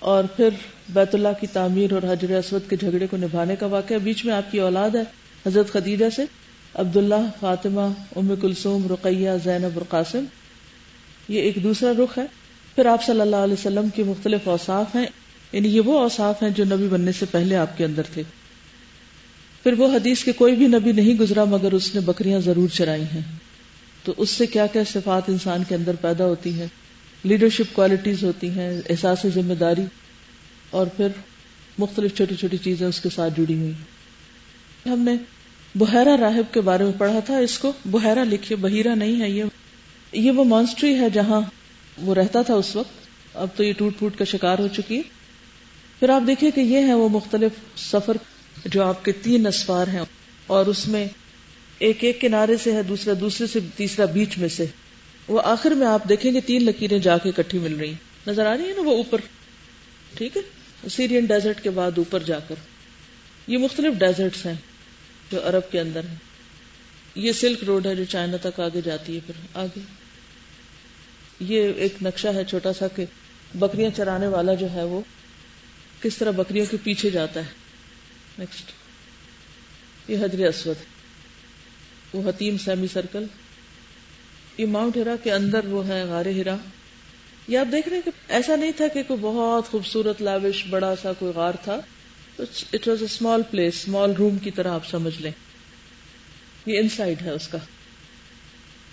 [0.02, 0.50] اور پھر
[0.90, 4.34] بیت اللہ کی تعمیر اور حجر اسود کے جھگڑے کو نبھانے کا واقعہ بیچ میں
[4.34, 5.02] آپ کی اولاد ہے،
[5.48, 6.22] حضرت خدیجہ سے،
[6.74, 7.82] عبداللہ فاطمہ،
[8.16, 10.24] ام کلثوم، رقیہ، زینب اور قاسم۔
[11.28, 12.26] یہ ایک دوسرا رخ ہے۔
[12.76, 15.06] پھر آپ صلی اللہ علیہ وسلم کی مختلف اوصاف ہیں۔
[15.52, 18.24] یعنی یہ وہ اوصاف ہیں جو نبی بننے سے پہلے آپ کے اندر تھے۔
[19.64, 23.04] پھر وہ حدیث کے کوئی بھی نبی نہیں گزرا مگر اس نے بکریاں ضرور چرائی
[23.04, 23.22] ہیں۔
[24.04, 26.68] تو اس سے کیا کیا صفات انسان کے اندر پیدا ہوتی ہیں؟
[27.24, 29.86] لیڈرشپ کوالٹیز ہوتی ہیں، احساس ذمہ داری،
[30.70, 31.08] اور پھر
[31.78, 33.74] مختلف چھوٹی چھوٹی چیزیں اس کے ساتھ جڑی ہوئی
[34.86, 35.16] ہم نے
[35.76, 39.44] بحیرہ راہب کے بارے میں پڑھا تھا، اس کو بحیرہ لکھیے، بحیرہ نہیں ہے یہ۔
[40.14, 41.42] یہ وہ مانسٹری ہے جہاں
[41.98, 45.02] وہ رہتا تھا اس وقت۔ اب تو یہ ٹوٹ پھوٹ کا شکار ہو چکی ہے۔
[46.00, 48.18] پھر آپ دیکھیے کہ یہ ہے وہ مختلف سفر
[48.66, 50.04] جو آپ کے تین اسفار ہیں،
[50.48, 51.06] اور اس میں
[51.80, 54.66] ایک ایک کنارے سے ہے، دوسرا دوسرے سے، تیسرا بیچ میں سے۔
[55.32, 57.94] وہ آخر میں آپ دیکھیں گے تین لکیریں جا کے کٹھی مل رہی
[58.28, 59.22] نظر آ رہی ہے نا وہ اوپر؟
[60.14, 60.42] ٹھیک ہے؟
[60.90, 62.56] سیرین ڈیزرٹ کے بعد اوپر جا کر۔
[63.48, 64.54] یہ مختلف ڈیزرٹس ہیں
[65.32, 66.16] جو عرب کے اندر ہیں۔
[67.16, 69.80] یہ سلک روڈ ہے جو چائنا تک آگے جاتی ہے پھر آگے۔
[71.40, 73.06] یہ ایک نقشہ ہے چھوٹا سا کہ
[73.56, 75.02] بکریاں چرانے والا جو ہے وہ
[76.02, 77.52] کس طرح بکریوں کے پیچھے جاتا ہے۔
[78.38, 78.72] نیکسٹ
[80.08, 80.76] یہ حضر اسود۔
[82.14, 83.26] وہ حتیم سیمی سرکل۔
[84.58, 86.58] یہ ماؤنٹ ہرا کے اندر وہ ہے غار ہرا
[87.48, 90.94] یہ آپ دیکھ رہے ہیں کہ ایسا نہیں تھا کہ کوئی بہت خوبصورت لاوش بڑا
[91.02, 91.82] سا کوئی غار تھا۔
[92.74, 95.32] It was a small place small room کی طرح آپ سمجھ لیں۔
[96.66, 97.58] یہ ان سائڈ ہے اس کا۔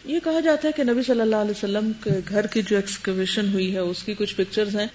[0.05, 3.53] یہ کہا جاتا ہے کہ نبی صلی اللہ علیہ وسلم کے گھر کی جو ایکسکویشن
[3.53, 4.87] ہوئی ہے، اس کی کچھ پکچرز ہیں۔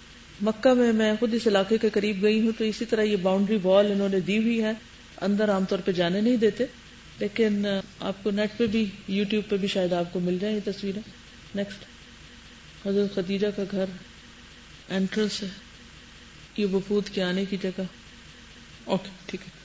[0.41, 3.57] مکہ میں میں خود اس علاقے کے قریب گئی ہوں تو اسی طرح یہ باؤنڈری
[3.63, 4.71] وال انہوں نے دی ہوئی ہے۔
[5.21, 6.65] اندر عام طور پہ جانے نہیں دیتے۔
[7.19, 7.65] لیکن
[7.99, 11.01] آپ کو نیٹ پہ بھی، یوٹیوب پہ بھی شاید آپ کو مل جائیں یہ تصویریں۔
[11.55, 11.85] نیکسٹ
[12.87, 13.85] حضرت خدیجہ کا گھر
[14.89, 15.47] انٹرنس ہے۔
[16.57, 17.81] یہ وفود کے آنے کی جگہ۔
[18.83, 19.63] اوکے ٹھیک ہے۔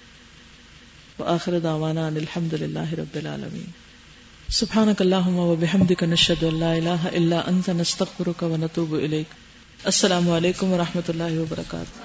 [1.27, 3.71] آخر دعوانا ان الحمد للہ رب العالمین۔
[4.49, 9.27] سبحانک اللہم و بحمدک نشہد ان لا الہ الا انت، نستغفرک و نتوب الیک۔
[9.85, 11.99] السلام علیکم و رحمۃ اللہ وبرکاتہ۔